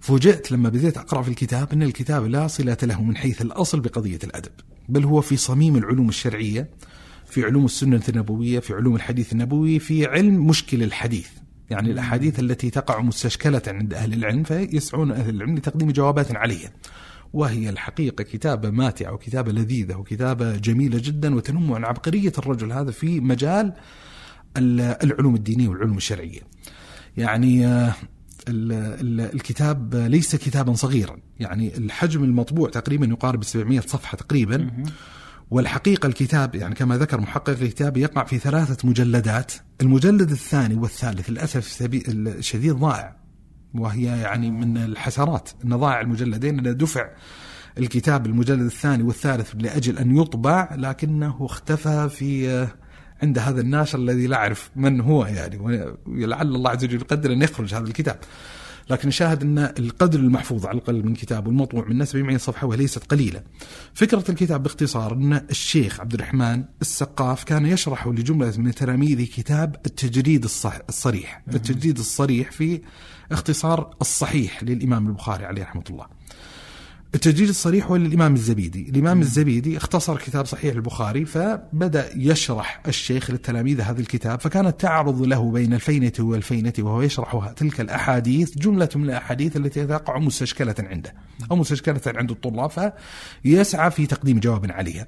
[0.06, 4.18] فوجئت لما بديت أقرأ في الكتاب أن الكتاب لا صلة له من حيث الأصل بقضية
[4.24, 4.52] الأدب
[4.88, 6.70] بل هو في صميم العلوم الشرعية
[7.26, 11.28] في علوم السنة النبوية في علوم الحديث النبوي في علم مشكل الحديث.
[11.70, 16.70] يعني الأحاديث التي تقع مستشكلة عند أهل العلم فيسعون أهل العلم لتقديم جوابات عليها.
[17.32, 23.20] وهي الحقيقة كتابة ماتعة وكتابة لذيذة وكتابة جميلة جدا وتنم عن عبقرية الرجل هذا في
[23.20, 23.72] مجال
[24.56, 26.40] العلوم الدينية والعلوم الشرعية.
[27.16, 27.94] يعني آه،
[28.48, 31.16] الكتاب ليس كتابا صغيرا.
[31.38, 34.70] يعني الحجم المطبوع تقريبا يقارب 700 صفحة تقريبا.
[35.50, 39.52] والحقيقة الكتاب يعني كما ذكر محقق الكتاب يقع في ثلاثة مجلدات.
[39.82, 43.16] المجلد الثاني والثالث للأسف الشديد ضائع.
[43.74, 45.50] وهي يعني من الحسرات.
[45.64, 47.10] أن ضائع المجلدين أنه دفع
[47.78, 52.66] الكتاب المجلد الثاني والثالث لأجل أن يطبع لكنه اختفى في
[53.22, 55.58] عند هذا الناشر الذي لا أعرف من هو يعني
[56.06, 58.18] ولعل الله عز وجل يقدر أن يخرج هذا الكتاب.
[58.90, 63.04] لكن الشاهد أن القدر المحفوظ على الأقل من كتاب والمطبوع من الناس 700 صفحه وليست
[63.04, 63.42] قليلة.
[63.94, 70.44] فكرة الكتاب باختصار أن الشيخ عبد الرحمن السقاف كان يشرح لجملة من تلاميذه كتاب التجريد
[70.44, 72.80] الصح الصريح، التجريد الصريح في
[73.32, 76.06] اختصار الصحيح للإمام البخاري عليه رحمة الله.
[77.16, 78.90] التجريد الصريح هو للإمام الزبيدي.
[78.90, 85.50] الإمام الزبيدي اختصر كتاب صحيح البخاري فبدأ يشرح الشيخ للتلاميذ هذا الكتاب فكانت تعرض له
[85.50, 91.14] بين الفينة والفينة وهو يشرح تلك الأحاديث جملة من الأحاديث التي تقع مستشكلة عنده
[91.50, 92.92] أو مستشكلة عند الطلاب
[93.44, 95.06] فيسعى في تقديم جواب عليها.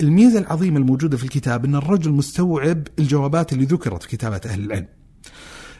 [0.00, 4.99] الميزة العظيمة الموجودة في الكتاب أن الرجل مستوعب الجوابات اللي ذكرت في كتابة أهل العلم.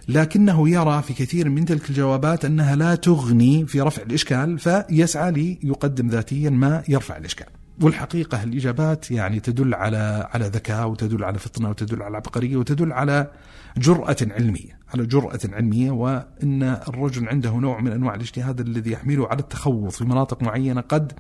[0.09, 6.09] لكنه يرى في كثير من تلك الجوابات أنها لا تغني في رفع الإشكال فيسعى ليقدم
[6.09, 7.47] ذاتيا ما يرفع الإشكال.
[7.83, 13.31] والحقيقة الإجابات يعني تدل على على ذكاء وتدل على فطنة وتدل على عبقرية وتدل على
[13.77, 19.41] جرأة علمية، على جرأة علمية وإن الرجل عنده نوع من أنواع الاجتهاد الذي يحمله على
[19.41, 21.13] التخوض في مناطق معينة قد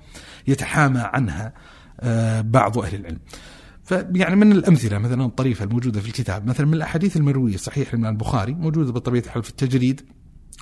[0.49, 1.53] يتحامى عنها
[2.01, 3.19] آه، بعض أهل العلم.
[3.91, 8.55] فيعني من الأمثلة مثلا الطريفة الموجودة في الكتاب مثلا من الأحاديث المروية صحيح من البخاري
[8.55, 10.01] موجودة بطبيعه الحال في التجريد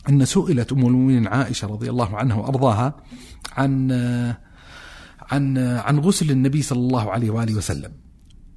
[0.08, 2.96] أن سئلت أم المؤمنين عائشة رضي الله عنها وأرضاها
[3.52, 3.92] عن
[5.30, 7.92] عن عن غسل النبي صلى الله عليه وآله وسلم.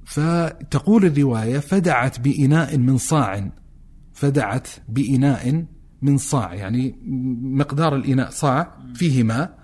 [0.04, 3.50] فتقول الرواية فدعت بإناء من صاع
[4.14, 5.64] فدعت بإناء
[6.02, 6.98] من صاع يعني
[7.42, 9.61] مقدار الإناء صاع فيه ماء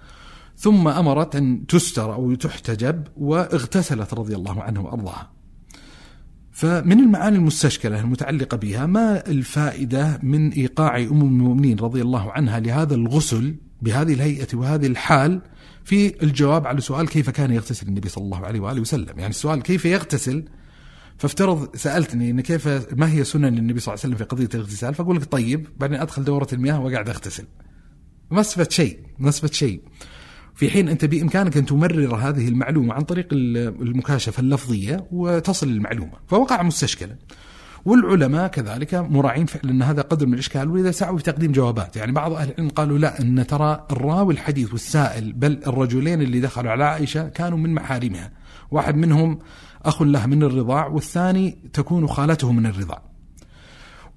[0.58, 5.30] ثم أمرت أن تستر أو تحتجب واغتسلت رضي الله عنه وأرضاها.
[6.52, 12.94] فمن المعاني المستشكلة المتعلقة بها ما الفائدة من إيقاع أم المؤمنين رضي الله عنها لهذا
[12.94, 15.40] الغسل بهذه الهيئة وهذه الحال
[15.84, 19.62] في الجواب على سؤال كيف كان يغتسل النبي صلى الله عليه وآله وسلم، يعني السؤال
[19.62, 20.44] كيف يغتسل
[21.18, 24.94] فافترض سألتني إن كيف ما هي سنن النبي صلى الله عليه وسلم في قضية الاغتسال
[24.94, 27.44] فأقول لك طيب بعدين أدخل دورة المياه وأقعد أغتسل.
[28.30, 29.82] ما استفدت شيء، ما استفدت شيء.
[30.58, 36.62] في حين أنت بإمكانك أن تمرر هذه المعلومة عن طريق المكاشفة اللفظية وتصل المعلومة فوقع
[36.62, 37.16] مستشكلا
[37.84, 42.12] والعلماء كذلك مراعين فعلا أن هذا قدر من الإشكال ولذا سعوا في تقديم جوابات، يعني
[42.12, 46.84] بعض أهل العلم قالوا لا إن ترى الراوي الحديث والسائل بل الرجلين اللي دخلوا على
[46.84, 48.32] عائشة كانوا من محارمها،
[48.70, 49.38] واحد منهم
[49.82, 53.02] أخ لها من الرضاع والثاني تكون خالته من الرضاع.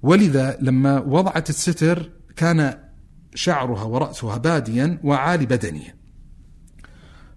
[0.02, 2.74] ولذا لما وضعت الستر كان
[3.34, 6.01] شعرها ورأسها باديا وعالي بدنها.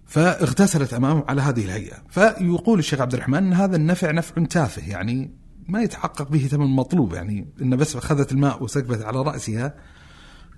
[0.06, 5.30] فاغتسلت أمامه على هذه الهيئة، فيقول الشيخ عبد الرحمن إن هذا النفع نفع تافه يعني
[5.68, 9.74] ما يتحقق به ثمن مطلوب يعني إن بس أخذت الماء وسكبت على رأسها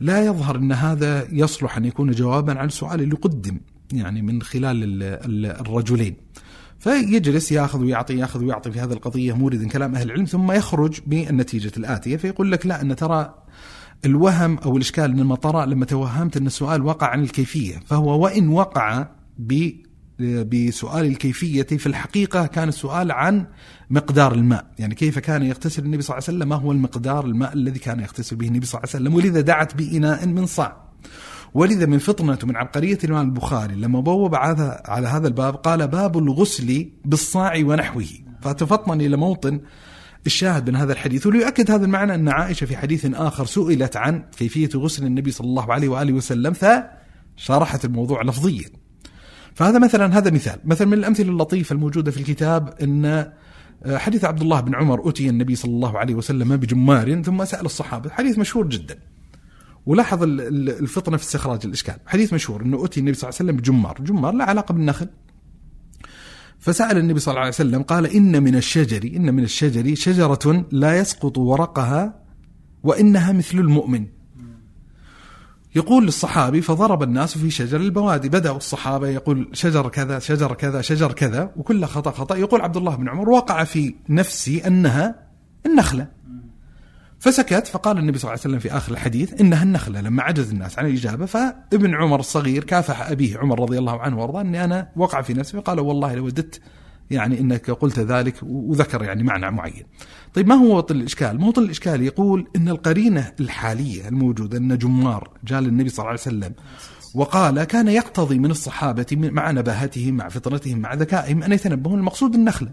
[0.00, 3.60] لا يظهر إن هذا يصلح أن يكون جوابا على السؤال اللي قدم
[3.92, 5.02] يعني من خلال
[5.60, 6.16] الرجلين.
[6.78, 11.72] فيجلس يأخذ ويعطي يأخذ ويعطي في هذه القضية موردا كلام أهل العلم ثم يخرج بالنتيجة
[11.76, 13.34] الآتية فيقول لك لا إن ترى
[14.04, 19.08] الوهم أو الإشكال انما طرا لما توهمت أن السؤال وقع عن الكيفية فهو وإن وقع
[19.38, 23.46] بسؤال الكيفية في الحقيقة كان السؤال عن
[23.90, 24.66] مقدار الماء.
[24.78, 28.00] يعني كيف كان يغتسل النبي صلى الله عليه وسلم؟ ما هو المقدار الماء الذي كان
[28.00, 30.88] يغتسل به النبي صلى الله عليه وسلم؟ ولذا دعت بإناء من صاع
[31.54, 36.90] ولذا من فطنة من عبقرية الإمام البخاري لما بوب على هذا الباب قال باب الغسل
[37.04, 38.06] بالصاع ونحوه.
[38.40, 39.60] فتفطن إلى موطن
[40.26, 41.26] الشاهد من هذا الحديث.
[41.26, 45.72] وليؤكد هذا المعنى أن عائشة في حديث آخر سئلت عن كيفية غسل النبي صلى الله
[45.72, 48.68] عليه وآله وسلم فشرحت الموضوع لفظيا.
[49.58, 50.58] فهذا مثلا هذا مثال.
[50.64, 55.28] مثلا من الأمثلة اللطيفة الموجودة في الكتاب أن آه، حديث عبد الله بن عمر أتي
[55.28, 58.10] النبي صلى الله عليه وسلم بجمار ثم سأل الصحابة.
[58.10, 58.98] حديث مشهور جدا.
[59.86, 61.94] ولاحظ الفطنة في استخراج الإشكال.
[62.06, 63.96] حديث مشهور أنه أتي النبي صلى الله عليه وسلم بجمار.
[64.00, 65.08] جمار لا علاقة بالنخل.
[66.58, 70.98] فسأل النبي صلى الله عليه وسلم قال إن من الشجر إن من الشجر شجرة لا
[70.98, 72.22] يسقط ورقها
[72.82, 74.06] وإنها مثل المؤمن.
[75.78, 78.28] يقول للصحابي فضرب الناس في شجر البوادي.
[78.28, 82.36] بدأوا الصحابة يقول شجر كذا شجر كذا شجر كذا وكل خطأ خطأ.
[82.36, 85.14] يقول عبد الله بن عمر وقع في نفسي أنها
[85.66, 86.08] النخلة.
[87.18, 90.00] فسكت فقال النبي صلى الله عليه وسلم في آخر الحديث إنها النخلة.
[90.00, 94.40] لما عجز الناس عن الإجابة فابن عمر الصغير كافح أبيه عمر رضي الله عنه وأرضاه
[94.40, 95.56] أني أنا وقع في نفسي.
[95.56, 96.60] فقال والله لو وددت
[97.10, 99.84] يعني إنك قلت ذلك وذكر يعني معنى معين.
[100.34, 105.60] طيب ما هو وطن الإشكال؟ موطن الإشكال يقول إن القرينة الحالية الموجودة إن جمار جاء
[105.60, 106.54] للنبي صلى الله عليه وسلم
[107.14, 112.72] وقال كان يقتضي من الصحابة مع نباهتهم مع فطرتهم مع ذكائهم أن يتنبهون المقصود النخلة.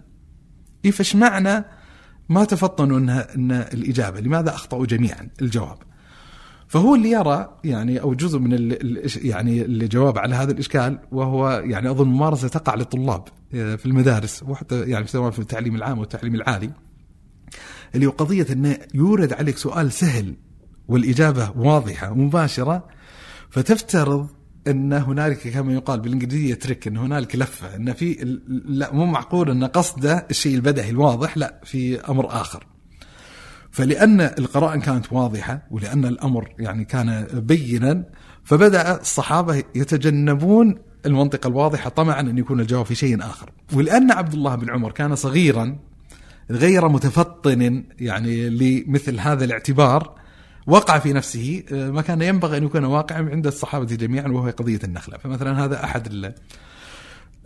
[0.85, 1.65] إيه معنى
[2.29, 5.77] ما تفطنوا ان إن الإجابة؟ لماذا أخطأوا جميعا الجواب؟
[6.67, 8.75] فهو اللي يرى يعني أو جزء من
[9.23, 13.23] يعني الجواب على هذا الإشكال وهو يعني أظن ممارسة تقع للطلاب
[13.54, 16.71] آه، في المدارس وحتى يعني سواء في التعليم العام والتعليم العالي
[17.95, 20.36] اللي هو قضية انه يورد عليك سؤال سهل
[20.88, 22.88] والإجابة واضحة ومباشره
[23.49, 24.28] فتفترض
[24.67, 29.63] أن هنالك كما يقال بالإنجليزية ترك أن هنالك لفة أن في لا مو معقول أن
[29.63, 32.67] قصده الشيء البدهي الواضح لا في أمر آخر.
[33.75, 38.03] فلأن القرائن كانت واضحة ولأن الأمر يعني كان بينا
[38.43, 43.51] فبدأ الصحابة يتجنبون المنطقة الواضحة طمعا أن يكون الجواب في شيء آخر.
[43.73, 45.77] ولأن عبد الله بن عمر كان صغيرا
[46.51, 50.15] غير متفطن يعني لمثل هذا الاعتبار
[50.67, 54.79] وقع في نفسه آه، ما كان ينبغي أن يكون واقعا عند الصحابة جميعا وهو قضية
[54.83, 56.33] النخلة، فمثلا هذا آه،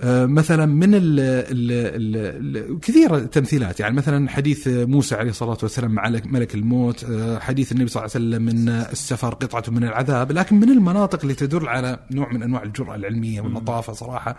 [0.04, 3.80] مثلا من ال ال ال كثير تمثيلات.
[3.80, 8.16] يعني مثلا حديث موسى عليه الصلاة والسلام مع ملك الموت آه، حديث النبي صلى الله
[8.16, 10.32] عليه وسلم من السفر قطعة من العذاب.
[10.32, 14.38] لكن من المناطق اللي تدل على نوع من أنواع الجرأة العلمية واللطافة صراحة.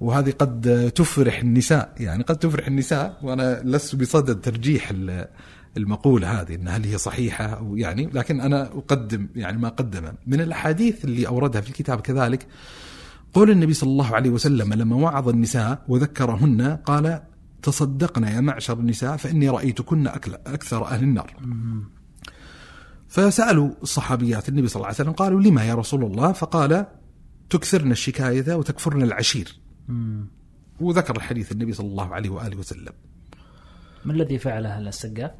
[0.00, 1.92] وهذه قد تفرح النساء.
[2.00, 3.18] يعني قد تفرح النساء.
[3.22, 4.92] وأنا لست بصدد ترجيح
[5.76, 8.10] المقولة هذه أن هل هي صحيحة أو يعني.
[8.12, 10.12] لكن أنا أقدم يعني ما قدم.
[10.26, 12.46] من الأحاديث اللي أوردها في الكتاب كذلك
[13.34, 17.22] قول النبي صلى الله عليه وسلم لما وعظ النساء وذكرهن قال
[17.62, 20.06] تصدقن يا معشر النساء فإني رأيتكن
[20.46, 21.36] أكثر أهل النار.
[23.08, 26.86] فسألوا الصحابيات النبي صلى الله عليه وسلم قالوا لما يا رسول الله؟ فقال
[27.50, 29.60] تكثرن الشكاية وتكفرن العشير.
[30.80, 32.92] وذكر الحديث النبي صلى الله عليه وآله وسلم.
[34.04, 35.30] ما الذي فعله السقاف؟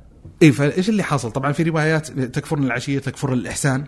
[0.42, 3.84] اي فإيش اللي حصل؟ طبعا في روايات تكفرن العشية تكفر الإحسان.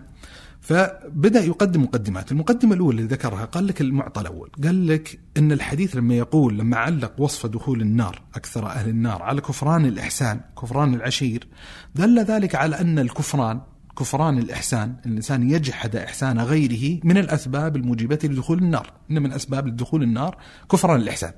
[0.61, 5.95] فبدأ يقدم مقدمات، المقدمة الأولى اللي ذكرها قال لك المعطى الأول، قال لك إن الحديث
[5.95, 11.47] لما يقول لما علق وصف دخول النار أكثر أهل النار على كفران الإحسان، كفران العشير،
[11.95, 13.61] دل ذلك على أن الكفران
[13.97, 18.93] كفران الإحسان الإنسان يجحد إحسان غيره من الأسباب الموجبة لدخول النار.
[19.11, 20.37] إن من أسباب دخول النار
[20.71, 21.31] كفران الإحسان.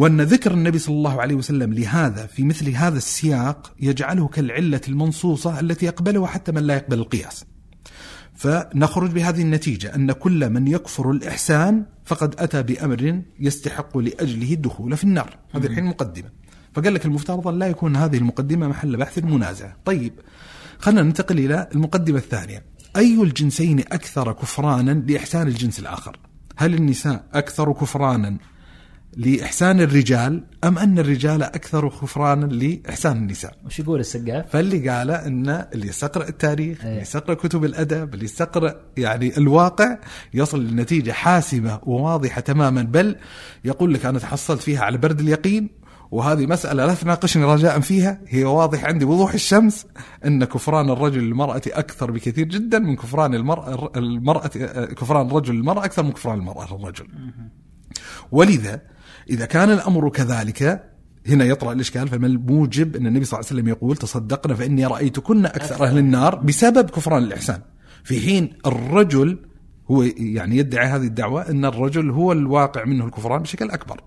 [0.00, 5.60] وأن ذكر النبي صلى الله عليه وسلم لهذا في مثل هذا السياق يجعله كالعلة المنصوصة
[5.60, 7.44] التي يقبلها حتى من لا يقبل القياس.
[8.34, 15.04] فنخرج بهذه النتيجة أن كل من يكفر الإحسان فقد أتى بأمر يستحق لأجله الدخول في
[15.04, 15.38] النار.
[15.54, 16.28] هذه الحين مقدمة.
[16.74, 19.72] فقال لك المفترض أن لا يكون هذه المقدمة محل بحث منازع.
[19.84, 20.12] طيب
[20.78, 22.64] خلينا ننتقل إلى المقدمة الثانية.
[22.96, 26.18] أي الجنسين أكثر كفرانا لإحسان الجنس الآخر؟
[26.56, 28.38] هل النساء أكثر كفرانا
[29.16, 35.48] لإحسان الرجال أم أن الرجال أكثر خفرانا لإحسان النساء؟ وش يقول السقاف؟ فاللي قال أن
[35.48, 37.00] اللي يستقرأ التاريخ اللي إيه.
[37.02, 39.98] يستقرأ كتب الأدب اللي يستقرأ يعني الواقع
[40.34, 42.82] يصل لنتيجة حاسمة وواضحة تماما.
[42.82, 43.16] بل
[43.64, 45.70] يقول لك أنا تحصلت فيها على برد اليقين
[46.10, 48.20] وهذه مسألة لا تناقشني رجاء فيها.
[48.26, 49.86] هي واضح عندي وضوح الشمس
[50.24, 54.46] أن كفران الرجل للمرأة أكثر بكثير جدا من كفران المرأة, المرأة
[54.84, 57.06] كفران الرجل للمرأة أكثر من كفران المرأة للرجل
[58.32, 58.89] ولذا
[59.30, 60.90] إذا كان الأمر كذلك
[61.26, 65.46] هنا يطرأ الإشكال فما الموجب أن النبي صلى الله عليه وسلم يقول تصدقنا فإني رأيتكن
[65.46, 67.60] أكثر أهل النار بسبب كفران الإحسان.
[68.04, 69.38] في حين الرجل
[69.90, 74.00] هو يعني يدعي هذه الدعوة أن الرجل هو الواقع منه الكفران بشكل أكبر.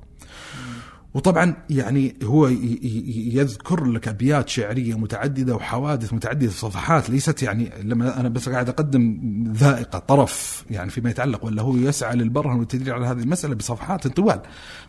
[1.14, 8.30] وطبعا يعني هو يذكر لك أبيات شعرية متعددة وحوادث متعددة صفحات ليست يعني لما أنا
[8.30, 9.20] بس قاعد أقدم
[9.56, 14.42] ذائقة طرف يعني فيما يتعلق ولا هو يسعى للبرهن والتدليل على هذه المسألة بصفحات طوال.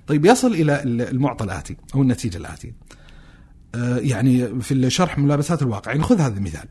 [0.07, 2.75] طيب يصل إلى المعطى الآتي أو النتيجة الاتيه.
[3.75, 6.69] آه، يعني في الشرح ملابسات الواقع يعني خذ هذا المثال.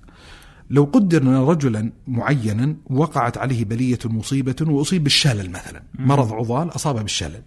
[0.69, 7.01] لو قدر ان رجلا معينا وقعت عليه بلية مصيبة وأصيب بالشلل مثلا، مرض عضال اصابه
[7.01, 7.41] بالشلل.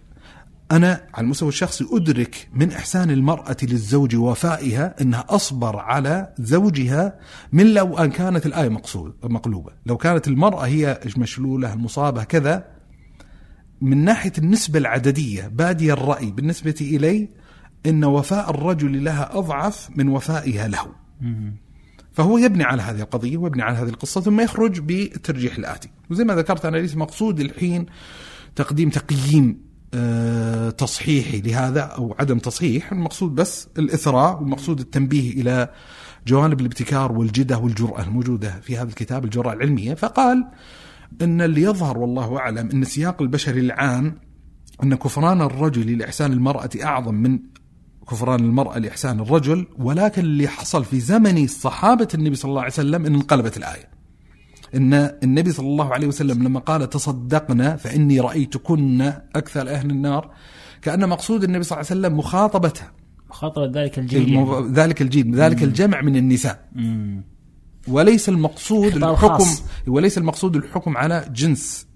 [0.71, 7.19] أنا على المستوى الشخصي أدرك من إحسان المرأة للزوج وفائها أنها أصبر على زوجها
[7.51, 9.71] من لو أن كانت الآية مقصود مقلوبة.
[9.85, 12.67] لو كانت المرأة هي مشلولة المصابة كذا
[13.81, 17.29] من ناحية النسبة العددية بادي الرأي بالنسبة إلي
[17.85, 20.87] أن وفاء الرجل لها أضعف من وفائها له.
[22.13, 25.89] فهو يبني على هذه القضية ويبني على هذه القصة ثم يخرج بالترجيح الآتي.
[26.09, 27.85] وزي ما ذكرت أنا ليس مقصود الحين
[28.55, 29.66] تقديم تقييم
[30.77, 35.69] تصحيحي لهذا أو عدم تصحيح المقصود بس الإثراء والمقصود التنبيه إلى
[36.27, 40.47] جوانب الابتكار والجدة والجرأة الموجودة في هذا الكتاب الجرأة العلمية فقال
[41.21, 44.15] إن اللي يظهر والله أعلم إن السياق البشري العام
[44.83, 47.39] إن كفران الرجل لإحسان المرأة أعظم من
[48.09, 53.05] كفران المرأة لإحسان الرجل ولكن اللي حصل في زمن صحابة النبي صلى الله عليه وسلم
[53.05, 53.96] إن انقلبت الآية.
[54.75, 60.31] إن النبي صلى الله عليه وسلم لما قال تصدقنا فإني رأيتكن أكثر أهل النار
[60.81, 62.91] كأن مقصود النبي صلى الله عليه وسلم مخاطبتها
[63.29, 64.45] مخاطبة ذلك الجيل.
[64.71, 66.69] ذلك الجيل ذلك الجمع من النساء.
[67.87, 69.63] وليس المقصود الحكم خاص.
[69.87, 71.87] وليس المقصود الحكم على جنس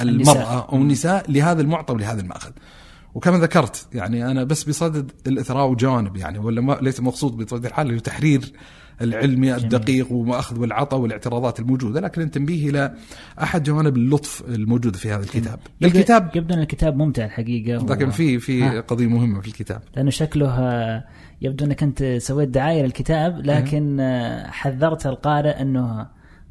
[0.00, 0.36] النساء.
[0.36, 2.50] المرأة أو النساء لهذا المعطى ولهذا المأخذ.
[3.14, 8.00] وكما ذكرت يعني أنا بس بصدد الإثراء وجوانب يعني ولا ما ليس مقصود بطبيعة الحال
[8.00, 8.52] تحرير
[9.02, 12.94] العلمي الدقيق ومأخذ والعطاء والاعتراضات الموجودة لكن التنبيه إلى
[13.42, 15.58] أحد جوانب اللطف الموجودة في هذا الكتاب.
[15.82, 18.80] الكتاب يبدو ان الكتاب ممتع الحقيقة و- لكن في في ها.
[18.80, 19.82] قضية مهمة في الكتاب.
[19.96, 21.04] لأنه شكله آه،
[21.42, 26.06] يبدو أنك أنت سويت دعاية للكتاب لكن آه، حذرت القارئ أنه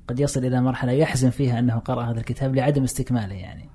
[0.07, 3.69] قد يصل إلى مرحلة يحزن فيها أنه قرأ هذا الكتاب لعدم استكماله يعني.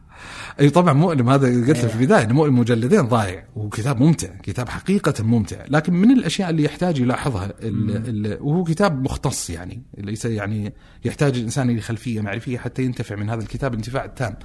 [0.60, 1.86] أي طبعا مؤلم هذا قلت لك إيه.
[1.86, 6.64] في البداية إنه مؤلم مجلدين ضايع وكتاب ممتع كتاب حقيقة ممتع لكن من الأشياء اللي
[6.64, 10.72] يحتاج يلاحظها ال ال وهو كتاب مختص يعني ليس يعني
[11.04, 14.36] يحتاج الإنسان إلى خلفية معرفية حتى ينتفع من هذا الكتاب الانتفاع التام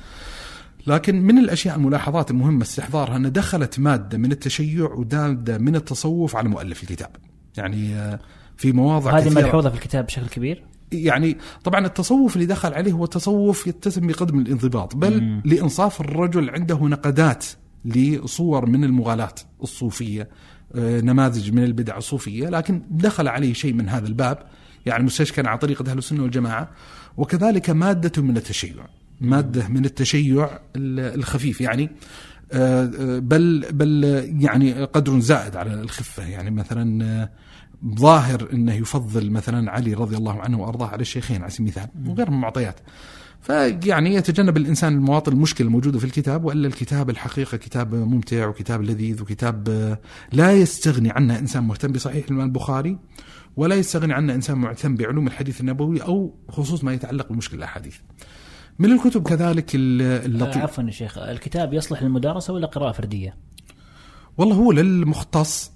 [0.88, 6.50] لكن من الأشياء الملاحظات المهمة استحضارها ان دخلت مادة من التشيع وماده من التصوف على
[6.50, 7.10] مؤلف الكتاب.
[7.58, 8.20] يعني آه،
[8.58, 9.34] في مواضع كثيرة.
[9.34, 14.40] ملحوظة في الكتاب بشكل كبير؟ يعني طبعا التصوف اللي دخل عليه هو تصوف يتسم بقدم
[14.40, 15.42] الانضباط بل مم.
[15.46, 17.46] لإنصاف الرجل عنده نقدات
[17.86, 20.30] لصور من المغالاة الصوفية
[20.76, 24.38] آه، نماذج من البدع الصوفية لكن دخل عليه شيء من هذا الباب
[24.86, 26.70] يعني مستشكل على طريقة أهل السنة والجماعة
[27.18, 28.86] وكذلك مادة من التشيع
[29.22, 31.90] مادة من التشيع ال- الخفيف يعني
[32.52, 34.04] آه، آه، بل بل
[34.40, 37.30] يعني قدر زائد على الخفة يعني مثلا
[37.86, 42.30] ظاهر إنه يفضل مثلا علي رضي الله عنه وأرضاه على الشيخين على سبيل المثال وغير
[42.30, 42.80] من المعطيات
[43.42, 49.22] فيعني يتجنب الإنسان المواطن المشكلة الموجودة في الكتاب وإلا الكتاب الحقيقة كتاب ممتع وكتاب لذيذ
[49.22, 49.68] وكتاب
[50.32, 52.98] لا يستغني عنه إنسان مهتم بصحيح الإمام البخاري
[53.58, 57.96] ولا يستغني عنه إنسان معتم بعلوم الحديث النبوي أو خصوص ما يتعلق بمشكل الأحاديث.
[58.80, 61.18] من الكتب كذلك ال- آه، اللطيف عفوا يا شيخ.
[61.18, 63.36] الكتاب يصلح للمدارسة ولا قراءة فردية؟
[64.38, 65.72] والله هو للمختص.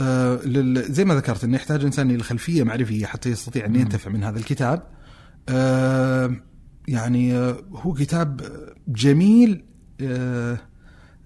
[0.00, 0.92] آه لل...
[0.92, 4.38] زي ما ذكرت إنه يحتاج إنسان إلى خلفية معرفية حتى يستطيع ان ينتفع من هذا
[4.38, 4.82] الكتاب.
[5.48, 6.36] آه
[6.88, 8.40] يعني آه هو كتاب
[8.88, 9.64] جميل
[10.00, 10.58] آه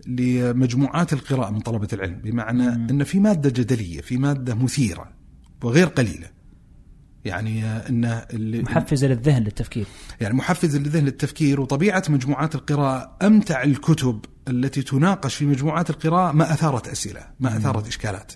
[0.06, 5.12] لمجموعات القراءة من طلبة العلم بمعنى ان في مادة جدلية، في مادة مثيرة
[5.62, 6.34] وغير قليلة.
[7.24, 9.86] يعني آه إنه اللي محفزة للذهن للتفكير.
[10.20, 16.52] يعني محفز للذهن للتفكير وطبيعة مجموعات القراءة أمتع الكتب التي تناقش في مجموعات القراءة ما
[16.52, 18.32] أثارت أسئلة ما أثارت إشكالات.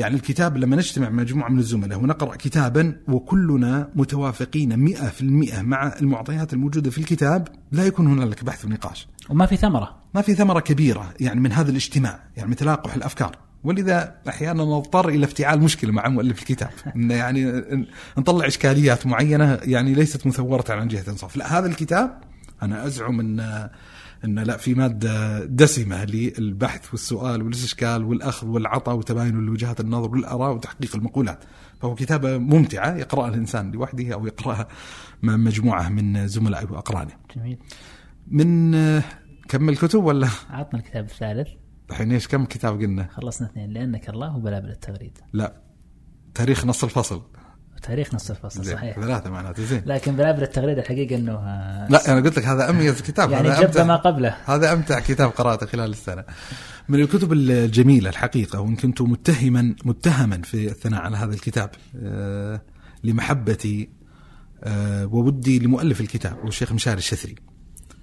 [0.00, 5.94] يعني الكتاب لما نجتمع مجموعة من الزملاء ونقرأ كتابا وكلنا متوافقين مئة في المئة مع
[6.00, 9.08] المعطيات الموجودة في الكتاب لا يكون هنالك بحث ونقاش.
[9.28, 9.96] وما في ثمرة.
[10.14, 13.36] ما في ثمرة كبيرة يعني من هذا الاجتماع يعني من تلاقح الأفكار.
[13.64, 16.70] ولذا أحيانا نضطر إلى افتعال مشكلة مع مؤلف الكتاب.
[16.96, 17.64] إنه يعني
[18.18, 21.36] نطلع إشكاليات معينة يعني ليست مثورة عن جهة إنصاف.
[21.36, 22.20] لا هذا الكتاب
[22.62, 23.68] أنا أزعم أن
[24.24, 30.96] أن لا في مادة دسمة للبحث والسؤال والاستشكال والأخذ والعطاء وتباين وجهات النظر والآراء وتحقيق
[30.96, 31.44] المقولات.
[31.80, 34.68] فهو كتابة ممتعة يقرأها الإنسان لوحده أو يقرأها
[35.22, 37.12] مع مجموعة من زملائه وأقرانه.
[37.36, 37.58] جميل.
[38.28, 39.02] من آه،
[39.48, 41.48] كمل كتب ولا؟ عطنا الكتاب الثالث.
[41.90, 45.18] الحين إيش كم كتاب قلنا؟ خلصنا اثنين لأنك الله وبلابل التغريد.
[45.32, 45.62] لا
[46.34, 47.22] تاريخ نص الفصل.
[47.80, 52.12] وتاريخ نص الفصل زين صحيح ثلاثة معناته زين لكن بلابل التغريد الحقيقة إنه آه، لا
[52.12, 55.90] أنا قلت لك هذا أميز كتاب يعني جب ما قبله هذا أمتع كتاب قرأته خلال
[55.90, 56.24] السنة.
[56.88, 61.70] من الكتب الجميلة الحقيقة وإن كنت متهما متهما في الثناء على هذا الكتاب
[62.02, 62.60] آه،
[63.04, 63.88] لمحبتي
[64.64, 67.34] آه، وودي لمؤلف الكتاب والشيخ مشاري الشثري.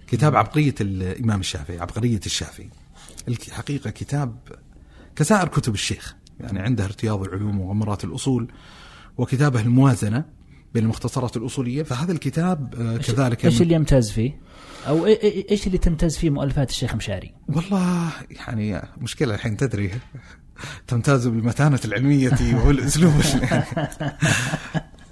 [0.08, 2.70] كتاب عبقرية الإمام الشافعي، عبقرية الشافعي.
[3.28, 4.38] الحقيقة كتاب
[5.16, 8.52] كسائر كتب الشيخ يعني عنده ارتياض العلوم وغمرات الأصول
[9.18, 10.26] وكتابه الموازنة
[10.74, 14.38] بين المختصرات الأصولية فهذا الكتاب آه، كذلك إيش اللي يمتاز فيه؟
[14.88, 18.10] أو إي- إي- إيش اللي تمتاز فيه مؤلفات الشيخ مشاري؟ والله
[18.50, 19.92] يعني مشكلة الحين تدري؟
[20.88, 22.32] تمتاز بالمتانة العلمية
[22.66, 23.14] والأسلوب.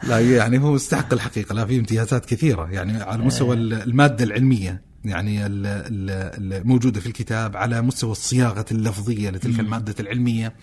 [0.03, 5.45] لا يعني هو يستحق الحقيقة لا في امتيازات كثيرة يعني على مستوى المادة العلمية يعني
[5.45, 10.53] ال- ال- الموجودة في الكتاب على مستوى الصياغة اللفظية لتلك المادة العلمية.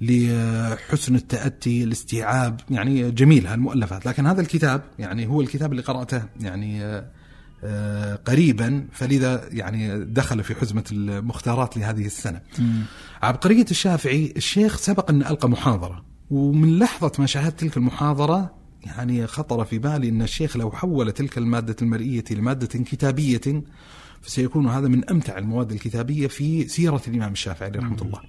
[0.00, 4.06] لحسن التأتي الاستيعاب يعني جميل هالمؤلفات.
[4.06, 7.06] لكن هذا الكتاب يعني هو الكتاب اللي قرأته يعني آه،
[7.64, 12.40] آه، قريبا فلذا يعني دخل في حزمة المختارات لهذه السنة.
[13.22, 16.04] عبقرية الشافعي الشيخ سبق أن ألقى محاضرة.
[16.30, 18.54] ومن لحظة ما شاهدت تلك المحاضرة
[18.86, 23.62] يعني خطر في بالي أن الشيخ لو حول تلك المادة المرئية لمادة كتابية
[24.22, 28.20] فسيكون هذا من أمتع المواد الكتابية في سيرة الإمام الشافعي رحمة الله.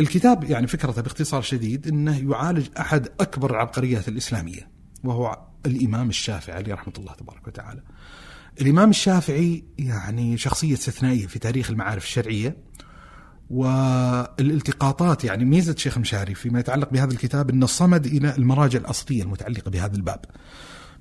[0.00, 4.68] الكتاب يعني فكرته باختصار شديد أنه يعالج أحد أكبر العبقريات الإسلامية
[5.04, 7.82] وهو الإمام الشافعي عليه رحمة الله تبارك وتعالى
[8.60, 12.56] الإمام الشافعي يعني شخصية استثنائية في تاريخ المعارف الشرعية
[13.50, 19.70] والالتقاطات يعني ميزة شيخ مشاري فيما يتعلق بهذا الكتاب إنه صمد إلى المراجع الأصلية المتعلقة
[19.70, 20.24] بهذا الباب.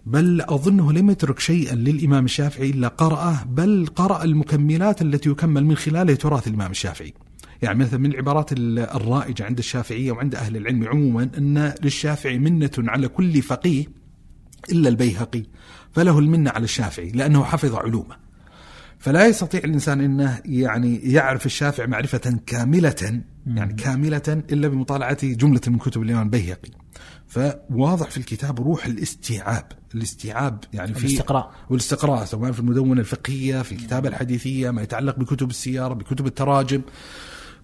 [0.05, 5.75] بل أظنه لم يترك شيئا للإمام الشافعي إلا قرأه بل قرأ المكملات التي يكمل من
[5.77, 7.13] خلالها تراث الإمام الشافعي.
[7.61, 13.07] يعني مثلا من العبارات الرائجة عند الشافعية وعند أهل العلم عموما أن للشافعي منة على
[13.07, 13.85] كل فقيه
[14.71, 15.43] إلا البيهقي
[15.91, 18.15] فله المنة على الشافعي لأنه حفظ علومه.
[18.99, 25.77] فلا يستطيع الإنسان إنه يعني يعرف الشافعي معرفة كاملة يعني كاملة إلا بمطالعة جملة من
[25.77, 26.69] كتب الإمام البيهقي.
[27.27, 33.71] فواضح في الكتاب روح الاستيعاب، الاستيعاب يعني في الاستقراء والاستقراء سواء في المدونة الفقهية، في
[33.71, 36.81] الكتابة الحديثية، ما يتعلق بكتب السيارة، بكتب التراجم.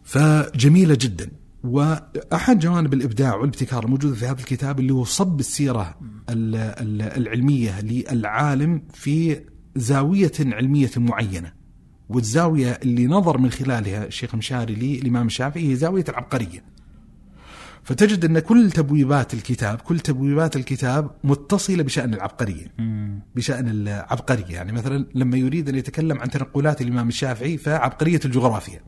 [0.07, 1.31] فجميلة جدا.
[1.63, 5.97] وأحد جوانب الإبداع والابتكار الموجوده في هذا الكتاب اللي هو صب السيرة
[6.29, 9.39] العلمية للعالم في
[9.75, 11.53] زاوية علمية معينة.
[12.09, 16.63] والزاوية اللي نظر من خلالها الشيخ مشاري للامام الشافعي هي زاوية العبقرية.
[17.83, 22.73] فتجد أن كل تبويبات الكتاب كل تبويبات الكتاب متصلة بشأن العبقرية
[23.35, 28.79] بشأن العبقرية يعني مثلا لما يريد أن يتكلم عن تنقلات الإمام الشافعي فعبقرية الجغرافيا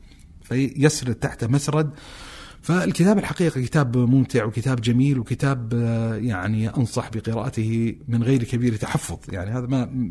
[0.50, 1.90] فيسرد تحت مسرد.
[2.62, 5.72] فالكتاب الحقيقة كتاب ممتع وكتاب جميل وكتاب
[6.22, 9.18] يعني أنصح بقراءته من غير كبير تحفظ.
[9.28, 10.10] يعني هذا ما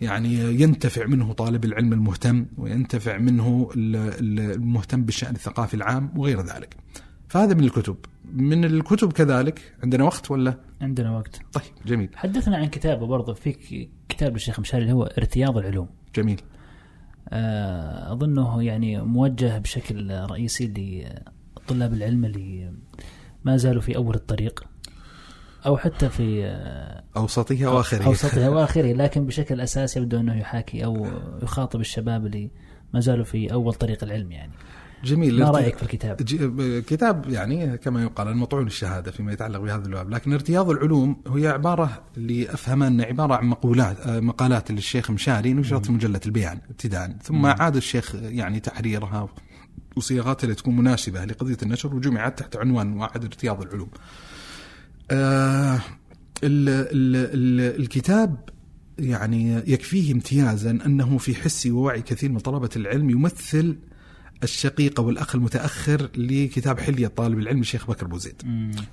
[0.00, 6.76] يعني ينتفع منه طالب العلم المهتم وينتفع منه المهتم بالشأن الثقافي العام وغير ذلك.
[7.28, 7.96] فهذا من الكتب.
[8.32, 11.40] من الكتب كذلك عندنا وقت ولا؟ عندنا وقت.
[11.52, 12.08] طيب جميل.
[12.14, 13.34] حدثنا عن كتابه برضه.
[13.34, 15.88] في كتاب للشيخ مشاري اللي هو ارتياض العلوم.
[16.16, 16.40] جميل.
[18.12, 21.04] أظنه يعني موجه بشكل رئيسي
[21.56, 22.72] لطلاب العلم اللي
[23.44, 24.64] ما زالوا في أول الطريق
[25.66, 26.44] أو حتى في
[27.16, 31.06] أوسطه وآخره أوسطه وآخره لكن بشكل أساسي يبدو أنه يحاكي أو
[31.42, 32.50] يخاطب الشباب اللي
[32.94, 34.52] ما زالوا في أول طريق العلم يعني.
[35.04, 36.16] جميل ما رأيك في الكتاب؟
[36.86, 42.02] كتاب يعني كما يقال المطعون الشهادة فيما يتعلق بهذا الباب، لكن ارتياض العلوم هي عبارة
[42.16, 47.46] اللي أفهمها أنها عبارة عن مقولات مقالات للشيخ مشاري نشرت في مجلة البيان ابتداء، ثم
[47.46, 49.28] عاد الشيخ يعني تحريرها
[49.96, 53.88] وصياغاتها لتكون مناسبة لقضية النشر وجمعت تحت عنوان واحد ارتياض العلوم.
[55.10, 55.80] آه
[56.44, 58.48] ال ال ال الكتاب
[58.98, 63.76] يعني يكفيه امتيازا أنه في حس ووعي كثير من طلبة العلم يمثل
[64.42, 68.42] الشقيقة والأخ المتأخر لكتاب حلية طالب العلم الشيخ بكر بوزيد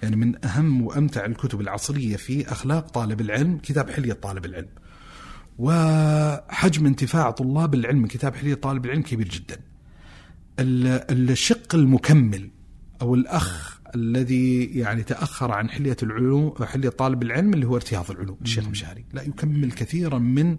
[0.03, 4.69] يعني من أهم وأمتع الكتب العصرية في أخلاق طالب العلم كتاب حلية طالب العلم.
[5.57, 9.59] وحجم انتفاع طلاب العلم من كتاب حلية طالب العلم كبير جدا.
[10.59, 12.49] الشق المكمل
[13.01, 18.37] أو الأخ الذي يعني تأخر عن حلية العلوم حلية طالب العلم اللي هو ارتياض العلوم
[18.41, 19.05] الشيخ مشاري.
[19.13, 20.57] لا يكمل كثيرا من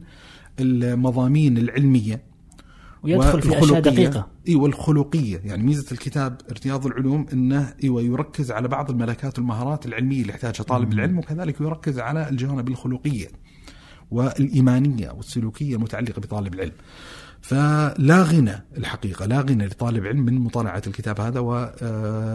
[0.61, 2.30] المضامين العلمية.
[3.03, 4.29] ويدخل في أشياء دقيقة.
[4.49, 5.41] إي والخلقية.
[5.45, 10.65] يعني ميزة الكتاب ارتياض العلوم إنه إيوه يركز على بعض الملكات والمهارات العلمية اللي يحتاجها
[10.65, 13.29] طالب العلم وكذلك يركز على الجوانب الخلقية
[14.11, 16.73] والإيمانية والسلوكية المتعلقة بطالب العلم.
[17.43, 21.41] فلا غنى الحقيقة لا غنى لطالب علم من مطالعة الكتاب هذا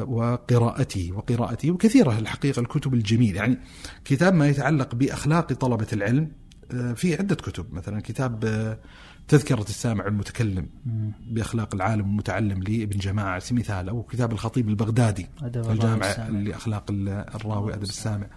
[0.06, 3.38] وقراءته وقراءته وكثيرة الحقيقة الكتب الجميلة.
[3.38, 3.60] يعني
[4.06, 6.32] كتاب ما يتعلق بأخلاق طلبة العلم
[6.96, 7.74] في عدة كتب.
[7.74, 8.40] مثلا كتاب
[9.28, 10.70] تذكرة السامع المتكلم
[11.32, 16.86] بأخلاق العالم المتعلم لابن جماعة مثال أو كتاب الخطيب البغدادي الجامع لأخلاق
[17.36, 18.28] الراوي أدب السامع.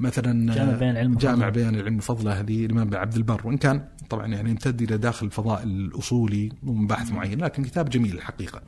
[0.00, 3.46] مثلا جامع بيان العلم جامع بيان العلم فضله للإمام بن عبد البر.
[3.46, 8.62] وإن كان طبعا يعني يمتد إلى داخل الفضاء الأصولي ومباحث معين لكن كتاب جميل الحقيقة.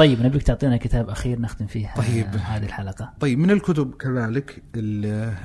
[0.00, 3.12] طيب نبيك تعطينا كتاب أخير نختم فيه طيب هذه الحلقة.
[3.20, 4.62] طيب من الكتب كذلك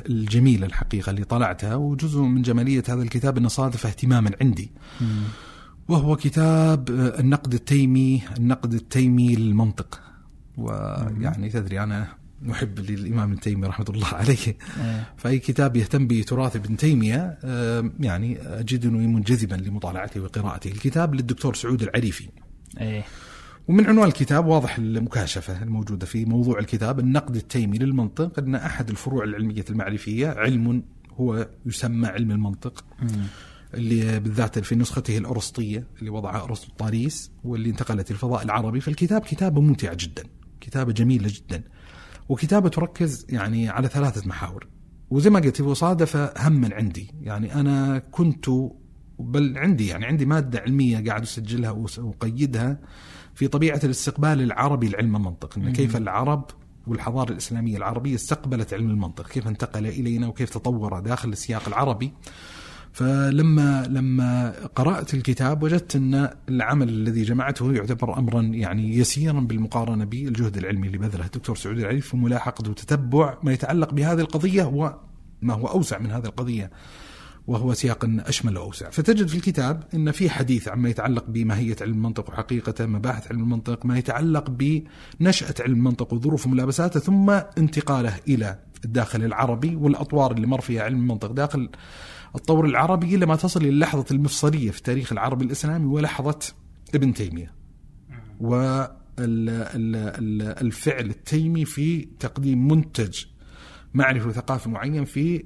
[0.09, 4.71] الجميلة الحقيقة اللي طلعتها وجزء من جمالية هذا الكتاب انه صادف اهتماما عندي.
[5.87, 10.01] وهو كتاب النقد التيمي النقد التيمي للمنطق.
[10.57, 12.07] ويعني تدري أنا
[12.41, 15.13] محب للإمام ابن تيميه رحمة الله عليه إيه.
[15.17, 17.37] فأي كتاب يهتم بتراث ابن تيمية
[17.99, 22.29] يعني أجد أنه منجذبا لمطالعته وقراءته الكتاب للدكتور سعود العريفي
[22.81, 23.03] إيه
[23.67, 29.23] ومن عنوان الكتاب واضح المكاشفة الموجودة في موضوع الكتاب النقد التيمي للمنطق أن أحد الفروع
[29.23, 32.85] العلمية المعرفية علم هو يسمى علم المنطق
[33.73, 38.79] اللي بالذات في نسخته الأرسطية اللي وضعها أرسطو طاريس واللي انتقلت الفضاء العربي.
[38.79, 40.23] فالكتاب كتابة ممتعة جدا
[40.61, 41.63] كتابة جميلة جدا
[42.29, 44.67] وكتابة تركز يعني على ثلاثة محاور.
[45.09, 48.49] وزي ما قلت هو صادف هما عندي يعني أنا كنت
[49.19, 52.79] بل عندي يعني عندي مادة علمية قاعد أسجلها وأقيدها
[53.35, 56.45] في طبيعة الاستقبال العربي لعلم المنطق إن كيف العرب
[56.87, 62.13] والحضارة الإسلامية العربية استقبلت علم المنطق كيف انتقل إلينا وكيف تطور داخل السياق العربي.
[62.93, 70.57] فلما لما قرأت الكتاب وجدت إن العمل الذي جمعته يعتبر امرا يعني يسيرا بالمقارنة بالجهد
[70.57, 75.67] العلمي اللي بذله الدكتور سعود العريف في ملاحقة وتتبع ما يتعلق بهذه القضية وما هو
[75.67, 76.71] أوسع من هذه القضية.
[77.47, 78.89] وهو سياق أشمل وأوسع.
[78.89, 83.85] فتجد في الكتاب أن في حديث عما يتعلق بماهية علم المنطق وحقيقته مباحث علم المنطق
[83.85, 90.61] ما يتعلق بنشأة علم المنطق وظروف ملابساته ثم انتقاله إلى الداخل العربي والأطوار اللي مر
[90.61, 91.31] فيها علم المنطق.
[91.31, 91.69] داخل
[92.35, 96.39] الطور العربي إلى ما تصل إلى اللحظة المفصلية في التاريخ العربي الإسلامي ولحظة
[96.95, 97.53] ابن تيمية.
[99.17, 103.25] والفعل التيمي في تقديم منتج
[103.93, 105.45] معرفي وثقافي معين في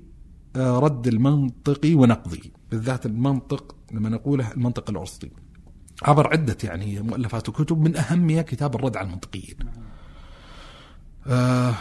[0.57, 2.39] رد المنطقي ونقضه
[2.71, 5.31] بالذات المنطق لما نقوله المنطق الأرسطي.
[6.03, 9.55] عبر عدة يعني مؤلفات وكتب من أهمها كتاب الرد على المنطقيين.
[11.27, 11.75] آه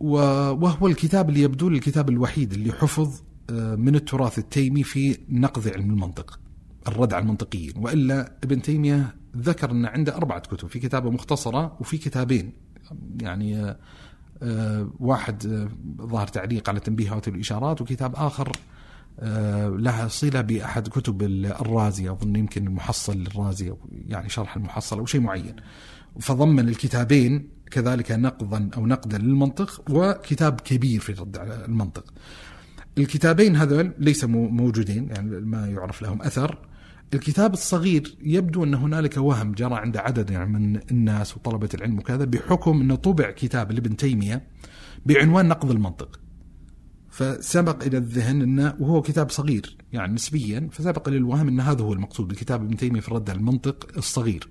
[0.00, 3.20] وهو الكتاب اللي يبدو الكتاب الوحيد اللي حفظ
[3.50, 6.40] آه من التراث التيمي في نقض علم المنطق
[6.88, 7.72] الرد على المنطقيين.
[7.76, 12.52] وإلا ابن تيمية ذكر أن عنده أربعة كتب في كتابة مختصرة وفي كتابين.
[13.20, 13.76] يعني آه آه،
[15.00, 15.68] واحد آه،
[16.06, 18.52] ظهر تعليق على تنبيهات الإشارات وكتاب آخر
[19.20, 25.20] آه، لها صلة بأحد كتب الرازي أظن يمكن المحصل للرازي يعني شرح المحصل أو شيء
[25.20, 25.56] معين.
[26.20, 32.04] فضمن الكتابين كذلك نقضا أو نقدا للمنطق وكتاب كبير في رد على المنطق.
[32.98, 36.58] الكتابين هذول ليس موجودين يعني ما يعرف لهم أثر.
[37.14, 42.24] الكتاب الصغير يبدو أن هنالك وهم جرى عند عدد يعني من الناس وطلبة العلم وكذا
[42.24, 44.42] بحكم أنه طبع كتاب لابن تيمية
[45.06, 46.20] بعنوان نقض المنطق.
[47.10, 52.28] فسبق إلى الذهن انه وهو كتاب صغير يعني نسبيا فسبق للوهم أن هذا هو المقصود
[52.28, 54.48] بكتاب ابن تيمية في الرد على المنطق الصغير.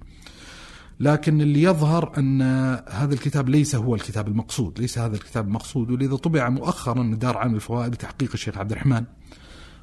[1.00, 2.42] لكن اللي يظهر أن
[2.90, 7.56] هذا الكتاب ليس هو الكتاب المقصود، ليس هذا الكتاب المقصود ولذا طبع مؤخرا دار عام
[7.56, 9.04] الفوائد بتحقيق الشيخ عبد الرحمن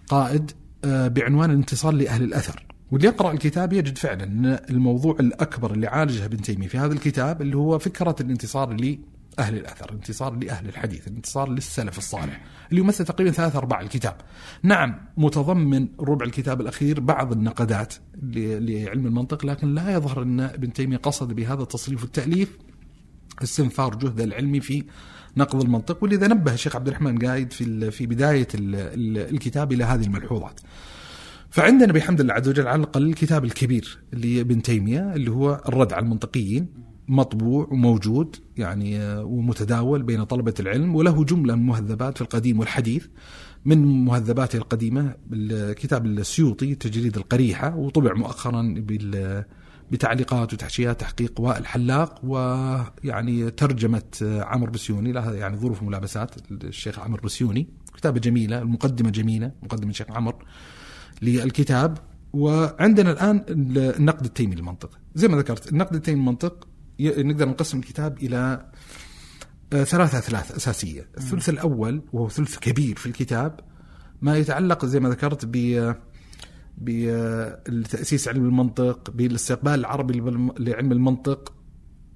[0.08, 0.52] قائد
[0.84, 2.66] بعنوان الانتصار لأهل الأثر.
[2.90, 7.42] واللي يقرأ الكتاب يجد فعلا إن الموضوع الأكبر اللي عالجه ابن تيمية في هذا الكتاب
[7.42, 13.30] اللي هو فكرة الانتصار لأهل الأثر، الانتصار لأهل الحديث، الانتصار للسلف الصالح، اللي يمثل تقريبا
[13.30, 14.16] ثلاث ارباع الكتاب.
[14.62, 20.96] نعم متضمن ربع الكتاب الأخير بعض النقدات لعلم المنطق لكن لا يظهر إن ابن تيمية
[20.96, 22.58] قصد بهذا التصريف والتأليف
[23.42, 24.84] استنفار جهده العلمي في
[25.36, 30.60] نقض المنطق ولذا نبه الشيخ عبد الرحمن قايد في في بداية الكتاب إلى هذه الملحوظات.
[31.50, 35.92] فعندنا بحمد الله عز وجل على الأقل الكتاب الكبير اللي ابن تيمية اللي هو الرد
[35.92, 36.66] على المنطقيين
[37.08, 43.06] مطبوع وموجود يعني آه، ومتداول بين طلبة العلم وله جملة من المهذبات في القديم والحديث
[43.64, 48.74] من مهذباته القديمة الكتاب السيوطي تجريد القريحة وطبع مؤخرا
[49.90, 55.12] بتعليقات وتحشيات تحقيق وائل حلاق ويعني ترجمه آه، عمرو بسيوني.
[55.12, 56.34] لها يعني ظروف ملابسات.
[56.50, 60.38] الشيخ عمرو بسيوني كتابة جميلة المقدمة جميلة مقدمة الشيخ عمرو
[61.22, 61.98] للكتاب.
[62.32, 64.98] وعندنا الآن النقد التيمي للمنطق.
[65.14, 66.68] زي ما ذكرت النقد التيمي للمنطق
[67.00, 68.70] نقدر نقسم الكتاب إلى
[69.72, 71.08] آه، ثلاثة ثلاث أساسية.
[71.18, 73.60] الثلث الأول وهو ثلث كبير في الكتاب
[74.22, 75.56] ما يتعلق زي ما ذكرت ب
[76.80, 80.20] بتأسيس علم المنطق بالاستقبال العربي
[80.58, 81.52] لعلم المنطق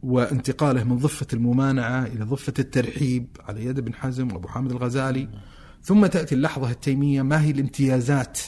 [0.02, 5.28] وانتقاله من ضفة الممانعة إلى ضفة الترحيب على يد ابن حزم وأبو حامد الغزالي.
[5.82, 8.38] ثم تأتي اللحظة التيمية ما هي الامتيازات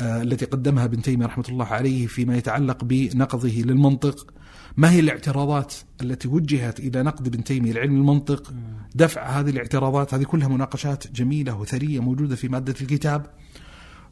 [0.00, 4.34] آه، التي قدمها ابن تيمية رحمة الله عليه فيما يتعلق بنقضه للمنطق؟
[4.76, 8.52] ما هي الاعتراضات التي وجهت إلى نقد ابن تيمية لعلم المنطق؟
[8.94, 13.26] دفع هذه الاعتراضات هذه كلها مناقشات جميلة وثرية موجودة في مادة الكتاب.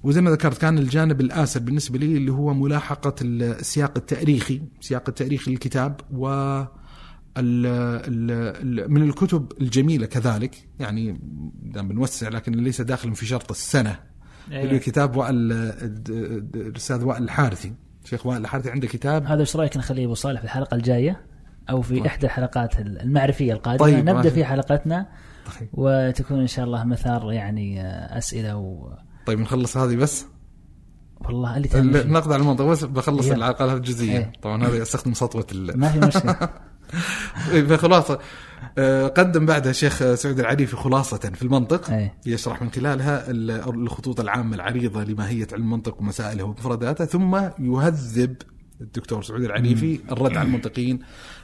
[0.02, 5.50] وزي ما ذكرت كان الجانب الآسر بالنسبة لي اللي هو ملاحقة السياق التاريخي سياق التاريخي
[5.50, 6.28] للكتاب و
[8.88, 11.20] من الكتب الجميلة كذلك يعني
[11.62, 13.98] بنوسع لكن ليس داخل في شرط السنة
[14.52, 14.78] أيه.
[14.78, 15.52] كتاب وائل
[16.54, 17.72] الأستاذ وائل الحارثي
[18.04, 21.20] شيخ وائل الحارثي عنده كتاب هذا إيش رأيك نخليه أبو صالح في الحلقة الجاية
[21.70, 22.06] أو في طيب.
[22.06, 24.30] إحدى الحلقات المعرفية القادمة طيب نبدأ ماشي.
[24.30, 25.06] في حلقتنا
[25.60, 25.68] طيب.
[25.72, 27.82] وتكون إن شاء الله مثار يعني
[28.18, 28.92] أسئلة و...
[29.28, 30.26] طيب نخلص هذه بس؟
[31.20, 34.18] والله اللي النقد على المنطق بس بخلص العلاقات الجزئية.
[34.18, 34.32] إيه.
[34.42, 36.48] طبعا هذا أستخدم سطوة ما في مشكلة.
[37.68, 38.18] فخلاصه
[38.78, 41.90] آه، قدم بعدها الشيخ سعود العريفي خلاصة في المنطق.
[41.90, 42.12] أي.
[42.26, 43.24] يشرح من خلالها
[43.70, 48.36] الخطوط العامة العريضة لماهية علم المنطق ومسائله ومفرداته ثم يهذب
[48.80, 50.98] الدكتور سعود العنيفي الرد على المنطقين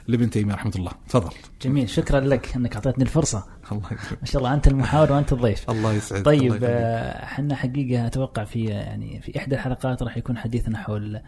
[0.07, 0.91] لابن تيمية رحمة الله.
[1.09, 1.31] تفضل.
[1.61, 1.89] جميل.
[1.89, 3.45] شكرا لك أنك أعطيتني الفرصة.
[3.71, 5.69] الله يسعدك ما شاء الله أنت المحاور وأنت الضيف.
[5.69, 6.25] الله يسعدك.
[6.25, 11.21] طيب إحنا آه، حقيقة أتوقع في يعني في إحدى الحلقات راح يكون حديثنا حول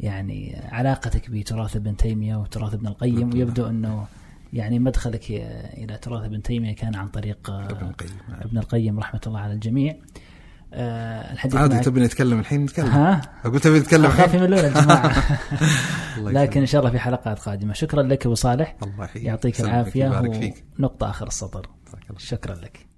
[0.00, 3.34] يعني علاقتك بتراث ابن تيمية وتراث ابن القيم.
[3.34, 4.06] ويبدو أنه
[4.52, 5.30] يعني مدخلك
[5.78, 8.10] إلى تراث ابن تيمية كان عن طريق ابن القيم.
[8.40, 8.98] ابن القيم.
[8.98, 9.96] رحمة الله على الجميع.
[10.74, 12.86] آه، الحديث عادي تبي نتكلم الحين؟ نتكلم.
[12.86, 15.38] ها؟ أقول تبي نتكلم أخاف يملون الجماعة.
[16.18, 16.60] لكن.
[16.60, 17.72] إن شاء الله في حلقات قادمة.
[17.72, 18.76] شكرا لك أبو صالح.
[18.82, 19.24] الله يحييك.
[19.26, 20.08] يعطيك العافية.
[20.78, 21.70] ونقطة آخر السطر.
[22.18, 22.91] شكرا لك.